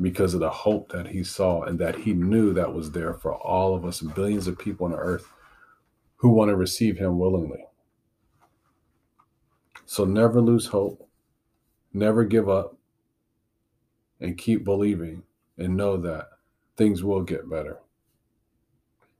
because 0.00 0.34
of 0.34 0.40
the 0.40 0.50
hope 0.50 0.90
that 0.92 1.08
he 1.08 1.22
saw 1.22 1.62
and 1.62 1.78
that 1.78 1.96
he 1.96 2.12
knew 2.12 2.52
that 2.52 2.74
was 2.74 2.90
there 2.90 3.14
for 3.14 3.34
all 3.34 3.74
of 3.74 3.84
us, 3.84 4.00
billions 4.00 4.46
of 4.46 4.58
people 4.58 4.86
on 4.86 4.94
earth 4.94 5.32
who 6.16 6.30
want 6.30 6.48
to 6.48 6.56
receive 6.56 6.98
him 6.98 7.18
willingly. 7.18 7.64
So 9.86 10.04
never 10.04 10.40
lose 10.40 10.66
hope, 10.66 11.08
never 11.92 12.24
give 12.24 12.48
up, 12.48 12.76
and 14.20 14.38
keep 14.38 14.64
believing 14.64 15.22
and 15.58 15.76
know 15.76 15.96
that 15.98 16.28
things 16.76 17.04
will 17.04 17.22
get 17.22 17.48
better. 17.48 17.78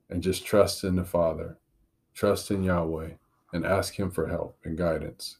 And 0.09 0.22
just 0.22 0.44
trust 0.44 0.85
in 0.85 0.96
the 0.96 1.04
Father, 1.04 1.59
trust 2.14 2.50
in 2.50 2.62
Yahweh, 2.62 3.11
and 3.52 3.64
ask 3.64 3.98
Him 3.98 4.11
for 4.11 4.28
help 4.28 4.59
and 4.64 4.76
guidance 4.76 5.38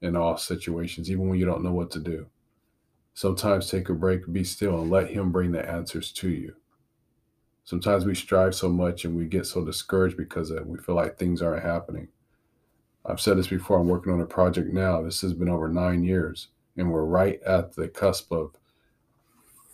in 0.00 0.16
all 0.16 0.36
situations, 0.36 1.10
even 1.10 1.28
when 1.28 1.38
you 1.38 1.44
don't 1.44 1.62
know 1.62 1.72
what 1.72 1.90
to 1.90 1.98
do. 1.98 2.26
Sometimes 3.18 3.68
take 3.68 3.88
a 3.88 3.94
break, 3.94 4.32
be 4.32 4.44
still, 4.44 4.80
and 4.80 4.92
let 4.92 5.10
Him 5.10 5.32
bring 5.32 5.50
the 5.50 5.68
answers 5.68 6.12
to 6.12 6.28
you. 6.28 6.54
Sometimes 7.64 8.04
we 8.04 8.14
strive 8.14 8.54
so 8.54 8.68
much 8.68 9.04
and 9.04 9.16
we 9.16 9.24
get 9.24 9.44
so 9.44 9.64
discouraged 9.64 10.16
because 10.16 10.52
we 10.64 10.78
feel 10.78 10.94
like 10.94 11.18
things 11.18 11.42
aren't 11.42 11.64
happening. 11.64 12.06
I've 13.04 13.20
said 13.20 13.36
this 13.36 13.48
before, 13.48 13.80
I'm 13.80 13.88
working 13.88 14.12
on 14.12 14.20
a 14.20 14.24
project 14.24 14.72
now. 14.72 15.02
This 15.02 15.20
has 15.22 15.32
been 15.32 15.48
over 15.48 15.66
nine 15.66 16.04
years, 16.04 16.50
and 16.76 16.92
we're 16.92 17.06
right 17.06 17.42
at 17.42 17.74
the 17.74 17.88
cusp 17.88 18.30
of 18.30 18.52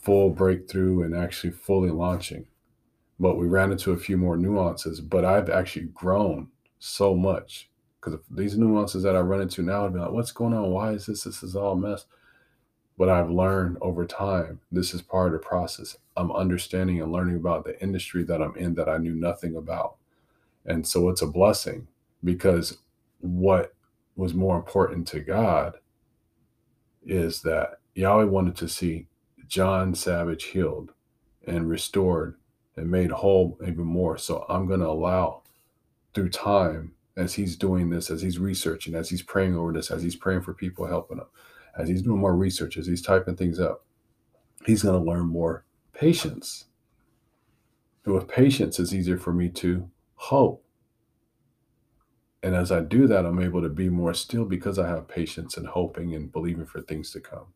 full 0.01 0.31
breakthrough 0.31 1.03
and 1.03 1.15
actually 1.15 1.53
fully 1.53 1.91
launching. 1.91 2.47
But 3.21 3.37
we 3.37 3.47
ran 3.47 3.73
into 3.73 3.93
a 3.93 3.99
few 3.99 4.17
more 4.17 4.39
nuances, 4.39 5.03
but 5.03 5.27
I've 5.27 5.51
actually 5.51 5.89
grown 5.93 6.49
so 6.79 7.15
much 7.15 7.69
because 8.01 8.19
these 8.31 8.57
nuances 8.57 9.03
that 9.03 9.17
I 9.17 9.21
run 9.21 9.43
into 9.43 9.61
now, 9.61 9.85
I'd 9.85 9.93
be 9.93 9.99
like, 9.99 10.13
what's 10.13 10.33
going 10.33 10.55
on? 10.55 10.71
Why 10.71 10.93
is 10.93 11.05
this? 11.05 11.25
This 11.25 11.43
is 11.43 11.55
all 11.55 11.73
a 11.73 11.77
mess 11.77 12.07
but 12.97 13.09
I've 13.09 13.31
learned 13.31 13.79
over 13.81 14.07
time 14.07 14.61
this 14.71 14.95
is 14.95 15.03
part 15.03 15.29
of 15.29 15.33
the 15.33 15.47
process. 15.47 15.97
I'm 16.17 16.31
understanding 16.33 17.01
and 17.01 17.13
learning 17.13 17.37
about 17.37 17.65
the 17.65 17.81
industry 17.83 18.23
that 18.25 18.41
I'm 18.41 18.57
in 18.57 18.75
that 18.75 18.89
I 18.89 18.99
knew 18.99 19.15
nothing 19.15 19.57
about. 19.57 19.97
And 20.65 20.87
so 20.87 21.09
it's 21.09 21.23
a 21.23 21.27
blessing 21.27 21.89
because 22.23 22.79
what 23.21 23.75
was 24.17 24.35
more 24.35 24.57
important 24.57 25.09
to 25.09 25.21
God 25.21 25.75
is 27.05 27.43
that 27.43 27.81
Yahweh 27.95 28.25
wanted 28.25 28.57
to 28.57 28.69
see 28.69 29.07
John 29.47 29.95
Savage 29.95 30.45
healed 30.45 30.93
and 31.47 31.69
restored 31.69 32.37
and 32.77 32.91
made 32.91 33.11
whole 33.11 33.59
even 33.63 33.85
more. 33.85 34.17
So 34.19 34.47
I'm 34.49 34.67
going 34.67 34.81
to 34.81 34.89
allow 34.89 35.43
through 36.15 36.31
time 36.31 36.93
as 37.17 37.35
he's 37.35 37.57
doing 37.57 37.91
this, 37.91 38.11
as 38.11 38.23
he's 38.23 38.39
researching, 38.39 38.95
as 38.95 39.11
he's 39.11 39.23
praying 39.23 39.57
over 39.57 39.73
this, 39.73 39.91
as 39.91 40.03
he's 40.03 40.17
praying 40.17 40.43
for 40.43 40.55
people 40.55 40.87
helping 40.87 41.19
him, 41.19 41.27
as 41.79 41.89
he's 41.89 42.03
doing 42.03 42.21
more 42.21 42.37
research, 42.37 42.77
as 42.77 42.87
he's 42.87 43.03
typing 43.03 43.37
things 43.37 43.59
up, 43.61 43.85
he's 44.67 44.83
going 44.83 44.99
to 44.99 45.11
learn 45.11 45.27
more 45.27 45.65
patience. 45.93 46.67
And 48.05 48.15
with 48.15 48.29
patience, 48.29 48.79
it's 48.79 48.93
easier 48.93 49.19
for 49.19 49.33
me 49.33 49.49
to 49.51 49.89
hope. 50.15 50.65
And 52.43 52.55
as 52.55 52.71
I 52.71 52.81
do 52.81 53.07
that, 53.07 53.25
I'm 53.25 53.41
able 53.41 53.63
to 53.63 53.71
be 53.71 53.89
more 53.89 54.13
still 54.13 54.45
because 54.45 54.79
I 54.79 54.87
have 54.87 55.09
patience 55.09 55.57
and 55.57 55.67
hoping 55.67 56.15
and 56.15 56.31
believing 56.31 56.67
for 56.67 56.83
things 56.83 57.11
to 57.13 57.21
come. 57.21 57.47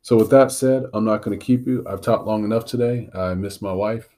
So, 0.00 0.16
with 0.16 0.30
that 0.30 0.52
said, 0.52 0.84
I'm 0.94 1.04
not 1.04 1.22
going 1.22 1.36
to 1.36 1.44
keep 1.44 1.66
you. 1.66 1.84
I've 1.88 2.00
talked 2.00 2.24
long 2.24 2.44
enough 2.44 2.64
today. 2.64 3.10
I 3.14 3.34
miss 3.34 3.60
my 3.60 3.72
wife. 3.72 4.08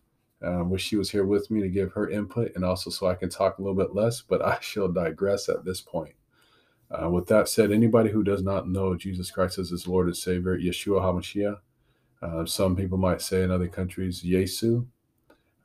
I 0.42 0.62
wish 0.62 0.82
she 0.82 0.96
was 0.96 1.10
here 1.10 1.24
with 1.24 1.50
me 1.50 1.60
to 1.62 1.68
give 1.68 1.92
her 1.92 2.10
input 2.10 2.52
and 2.54 2.64
also 2.64 2.90
so 2.90 3.06
I 3.06 3.14
can 3.14 3.28
talk 3.28 3.58
a 3.58 3.62
little 3.62 3.76
bit 3.76 3.94
less, 3.94 4.20
but 4.20 4.42
I 4.44 4.58
shall 4.60 4.88
digress 4.88 5.48
at 5.48 5.64
this 5.64 5.80
point. 5.80 6.14
Uh, 6.90 7.08
with 7.08 7.28
that 7.28 7.48
said, 7.48 7.70
anybody 7.70 8.10
who 8.10 8.24
does 8.24 8.42
not 8.42 8.68
know 8.68 8.96
Jesus 8.96 9.30
Christ 9.30 9.58
as 9.58 9.70
his 9.70 9.86
Lord 9.86 10.06
and 10.06 10.16
Savior, 10.16 10.58
Yeshua 10.58 11.00
HaMashiach, 11.00 11.58
uh, 12.22 12.44
some 12.44 12.74
people 12.74 12.98
might 12.98 13.22
say 13.22 13.42
in 13.42 13.50
other 13.50 13.68
countries, 13.68 14.22
Yesu. 14.22 14.86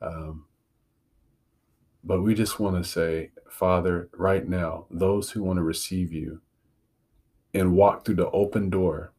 Um, 0.01 0.45
but 2.03 2.21
we 2.21 2.35
just 2.35 2.59
want 2.59 2.81
to 2.81 2.89
say, 2.89 3.31
Father, 3.49 4.09
right 4.13 4.47
now, 4.47 4.85
those 4.91 5.31
who 5.31 5.43
want 5.43 5.57
to 5.57 5.63
receive 5.63 6.13
you 6.13 6.41
and 7.53 7.73
walk 7.75 8.05
through 8.05 8.15
the 8.15 8.29
open 8.29 8.69
door, 8.69 9.11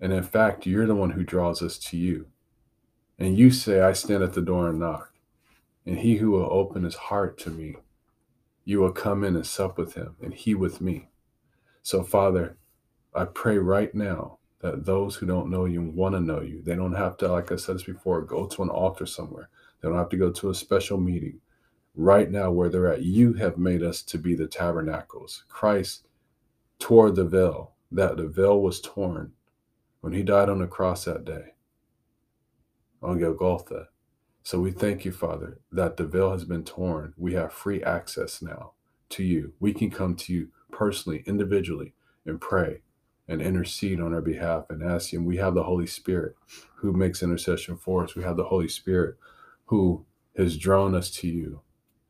and 0.00 0.12
in 0.12 0.22
fact, 0.22 0.66
you're 0.66 0.86
the 0.86 0.94
one 0.94 1.10
who 1.10 1.24
draws 1.24 1.62
us 1.62 1.78
to 1.78 1.96
you. 1.96 2.26
And 3.18 3.38
you 3.38 3.50
say, 3.50 3.80
I 3.80 3.92
stand 3.92 4.22
at 4.22 4.32
the 4.32 4.42
door 4.42 4.68
and 4.68 4.80
knock, 4.80 5.12
and 5.86 5.98
he 5.98 6.16
who 6.16 6.30
will 6.30 6.48
open 6.50 6.84
his 6.84 6.96
heart 6.96 7.38
to 7.38 7.50
me, 7.50 7.76
you 8.64 8.80
will 8.80 8.92
come 8.92 9.24
in 9.24 9.36
and 9.36 9.46
sup 9.46 9.78
with 9.78 9.94
him 9.94 10.16
and 10.22 10.34
he 10.34 10.54
with 10.54 10.80
me. 10.80 11.08
So, 11.82 12.02
Father, 12.02 12.56
I 13.14 13.26
pray 13.26 13.58
right 13.58 13.94
now 13.94 14.38
that 14.60 14.86
those 14.86 15.16
who 15.16 15.26
don't 15.26 15.50
know 15.50 15.66
you 15.66 15.82
want 15.82 16.14
to 16.14 16.20
know 16.20 16.40
you, 16.40 16.62
they 16.62 16.74
don't 16.74 16.94
have 16.94 17.16
to, 17.18 17.28
like 17.28 17.52
I 17.52 17.56
said 17.56 17.84
before, 17.84 18.22
go 18.22 18.46
to 18.46 18.62
an 18.62 18.70
altar 18.70 19.06
somewhere. 19.06 19.50
They 19.80 19.88
don't 19.88 19.98
have 19.98 20.08
to 20.08 20.16
go 20.16 20.30
to 20.30 20.50
a 20.50 20.54
special 20.54 20.98
meeting. 20.98 21.40
Right 21.94 22.30
now, 22.30 22.50
where 22.50 22.68
they're 22.68 22.92
at, 22.92 23.02
you 23.02 23.34
have 23.34 23.58
made 23.58 23.82
us 23.82 24.02
to 24.02 24.18
be 24.18 24.34
the 24.34 24.48
tabernacles. 24.48 25.44
Christ 25.48 26.06
tore 26.78 27.10
the 27.10 27.24
veil, 27.24 27.74
that 27.92 28.16
the 28.16 28.26
veil 28.26 28.60
was 28.60 28.80
torn 28.80 29.32
when 30.00 30.12
he 30.12 30.22
died 30.22 30.48
on 30.48 30.58
the 30.58 30.66
cross 30.66 31.04
that 31.04 31.24
day 31.24 31.54
on 33.02 33.20
Golgotha. 33.20 33.88
So 34.44 34.60
we 34.60 34.72
thank 34.72 35.06
you, 35.06 35.10
Father, 35.10 35.58
that 35.72 35.96
the 35.96 36.04
veil 36.04 36.32
has 36.32 36.44
been 36.44 36.64
torn. 36.64 37.14
We 37.16 37.32
have 37.32 37.50
free 37.50 37.82
access 37.82 38.42
now 38.42 38.72
to 39.08 39.24
you. 39.24 39.54
We 39.58 39.72
can 39.72 39.90
come 39.90 40.16
to 40.16 40.34
you 40.34 40.48
personally, 40.70 41.24
individually, 41.26 41.94
and 42.26 42.38
pray 42.38 42.82
and 43.26 43.40
intercede 43.40 44.02
on 44.02 44.12
our 44.12 44.20
behalf 44.20 44.66
and 44.68 44.82
ask 44.82 45.14
Him. 45.14 45.24
We 45.24 45.38
have 45.38 45.54
the 45.54 45.62
Holy 45.62 45.86
Spirit 45.86 46.36
who 46.76 46.92
makes 46.92 47.22
intercession 47.22 47.78
for 47.78 48.04
us. 48.04 48.14
We 48.14 48.22
have 48.22 48.36
the 48.36 48.44
Holy 48.44 48.68
Spirit 48.68 49.16
who 49.66 50.04
has 50.36 50.58
drawn 50.58 50.94
us 50.94 51.10
to 51.12 51.26
you. 51.26 51.62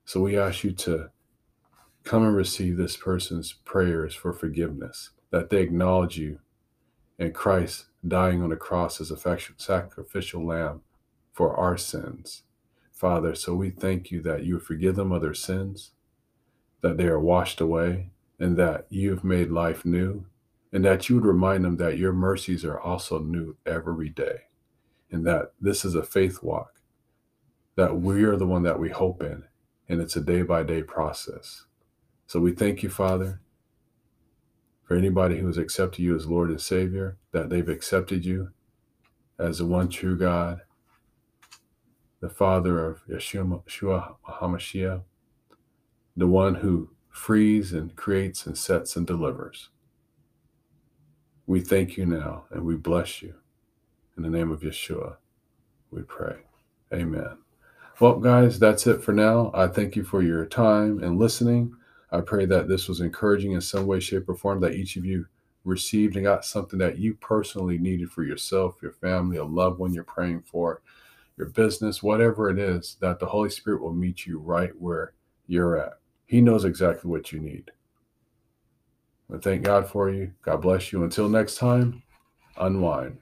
So 0.04 0.20
we 0.20 0.36
ask 0.36 0.64
you 0.64 0.72
to 0.72 1.10
come 2.02 2.24
and 2.24 2.34
receive 2.34 2.76
this 2.76 2.96
person's 2.96 3.52
prayers 3.52 4.12
for 4.12 4.32
forgiveness, 4.32 5.10
that 5.30 5.50
they 5.50 5.62
acknowledge 5.62 6.18
you 6.18 6.40
and 7.16 7.32
Christ 7.32 7.84
dying 8.06 8.42
on 8.42 8.50
the 8.50 8.56
cross 8.56 9.00
as 9.00 9.12
a 9.12 9.38
sacrificial 9.56 10.44
lamb 10.44 10.80
for 11.34 11.54
our 11.56 11.76
sins. 11.76 12.44
Father, 12.92 13.34
so 13.34 13.54
we 13.54 13.68
thank 13.68 14.10
you 14.12 14.22
that 14.22 14.44
you 14.44 14.58
forgive 14.60 14.94
them 14.94 15.12
of 15.12 15.20
their 15.20 15.34
sins, 15.34 15.90
that 16.80 16.96
they 16.96 17.06
are 17.06 17.18
washed 17.20 17.60
away, 17.60 18.10
and 18.38 18.56
that 18.56 18.86
you 18.88 19.10
have 19.10 19.24
made 19.24 19.50
life 19.50 19.84
new, 19.84 20.26
and 20.72 20.84
that 20.84 21.08
you 21.08 21.16
would 21.16 21.26
remind 21.26 21.64
them 21.64 21.76
that 21.76 21.98
your 21.98 22.12
mercies 22.12 22.64
are 22.64 22.78
also 22.78 23.18
new 23.18 23.56
every 23.66 24.08
day, 24.08 24.42
and 25.10 25.26
that 25.26 25.52
this 25.60 25.84
is 25.84 25.96
a 25.96 26.04
faith 26.04 26.42
walk, 26.42 26.80
that 27.74 28.00
we 28.00 28.22
are 28.22 28.36
the 28.36 28.46
one 28.46 28.62
that 28.62 28.78
we 28.78 28.90
hope 28.90 29.20
in, 29.20 29.44
and 29.88 30.00
it's 30.00 30.16
a 30.16 30.20
day 30.20 30.42
by 30.42 30.62
day 30.62 30.82
process. 30.82 31.64
So 32.28 32.38
we 32.38 32.52
thank 32.52 32.82
you, 32.82 32.88
Father, 32.88 33.40
for 34.84 34.96
anybody 34.96 35.38
who 35.38 35.48
has 35.48 35.58
accepted 35.58 36.00
you 36.00 36.14
as 36.14 36.26
Lord 36.26 36.50
and 36.50 36.60
Savior, 36.60 37.18
that 37.32 37.50
they've 37.50 37.68
accepted 37.68 38.24
you 38.24 38.50
as 39.38 39.58
the 39.58 39.66
one 39.66 39.88
true 39.88 40.16
God, 40.16 40.60
the 42.24 42.30
Father 42.30 42.82
of 42.82 43.06
Yeshua, 43.06 44.14
HaMashiach, 44.26 45.02
the 46.16 46.26
one 46.26 46.54
who 46.54 46.88
frees 47.10 47.74
and 47.74 47.94
creates 47.96 48.46
and 48.46 48.56
sets 48.56 48.96
and 48.96 49.06
delivers. 49.06 49.68
We 51.46 51.60
thank 51.60 51.98
you 51.98 52.06
now 52.06 52.46
and 52.50 52.64
we 52.64 52.76
bless 52.76 53.20
you. 53.20 53.34
In 54.16 54.22
the 54.22 54.30
name 54.30 54.50
of 54.50 54.60
Yeshua, 54.60 55.16
we 55.90 56.00
pray. 56.00 56.36
Amen. 56.94 57.36
Well, 58.00 58.18
guys, 58.20 58.58
that's 58.58 58.86
it 58.86 59.02
for 59.02 59.12
now. 59.12 59.50
I 59.52 59.66
thank 59.66 59.94
you 59.94 60.02
for 60.02 60.22
your 60.22 60.46
time 60.46 61.02
and 61.02 61.18
listening. 61.18 61.76
I 62.10 62.22
pray 62.22 62.46
that 62.46 62.68
this 62.68 62.88
was 62.88 63.02
encouraging 63.02 63.52
in 63.52 63.60
some 63.60 63.86
way, 63.86 64.00
shape, 64.00 64.30
or 64.30 64.34
form, 64.34 64.60
that 64.60 64.76
each 64.76 64.96
of 64.96 65.04
you 65.04 65.26
received 65.64 66.16
and 66.16 66.24
got 66.24 66.46
something 66.46 66.78
that 66.78 66.96
you 66.96 67.16
personally 67.16 67.76
needed 67.76 68.10
for 68.10 68.22
yourself, 68.22 68.76
your 68.80 68.92
family, 68.92 69.36
a 69.36 69.44
loved 69.44 69.78
one 69.78 69.92
you're 69.92 70.04
praying 70.04 70.40
for, 70.40 70.80
your 71.36 71.48
business, 71.48 72.02
whatever 72.02 72.50
it 72.50 72.58
is, 72.58 72.96
that 73.00 73.18
the 73.18 73.26
Holy 73.26 73.50
Spirit 73.50 73.82
will 73.82 73.94
meet 73.94 74.26
you 74.26 74.38
right 74.38 74.72
where 74.78 75.14
you're 75.46 75.78
at. 75.78 75.94
He 76.26 76.40
knows 76.40 76.64
exactly 76.64 77.10
what 77.10 77.32
you 77.32 77.40
need. 77.40 77.70
I 79.32 79.38
thank 79.38 79.62
God 79.62 79.88
for 79.88 80.10
you. 80.10 80.32
God 80.42 80.62
bless 80.62 80.92
you. 80.92 81.02
Until 81.02 81.28
next 81.28 81.56
time, 81.56 82.02
unwind. 82.56 83.18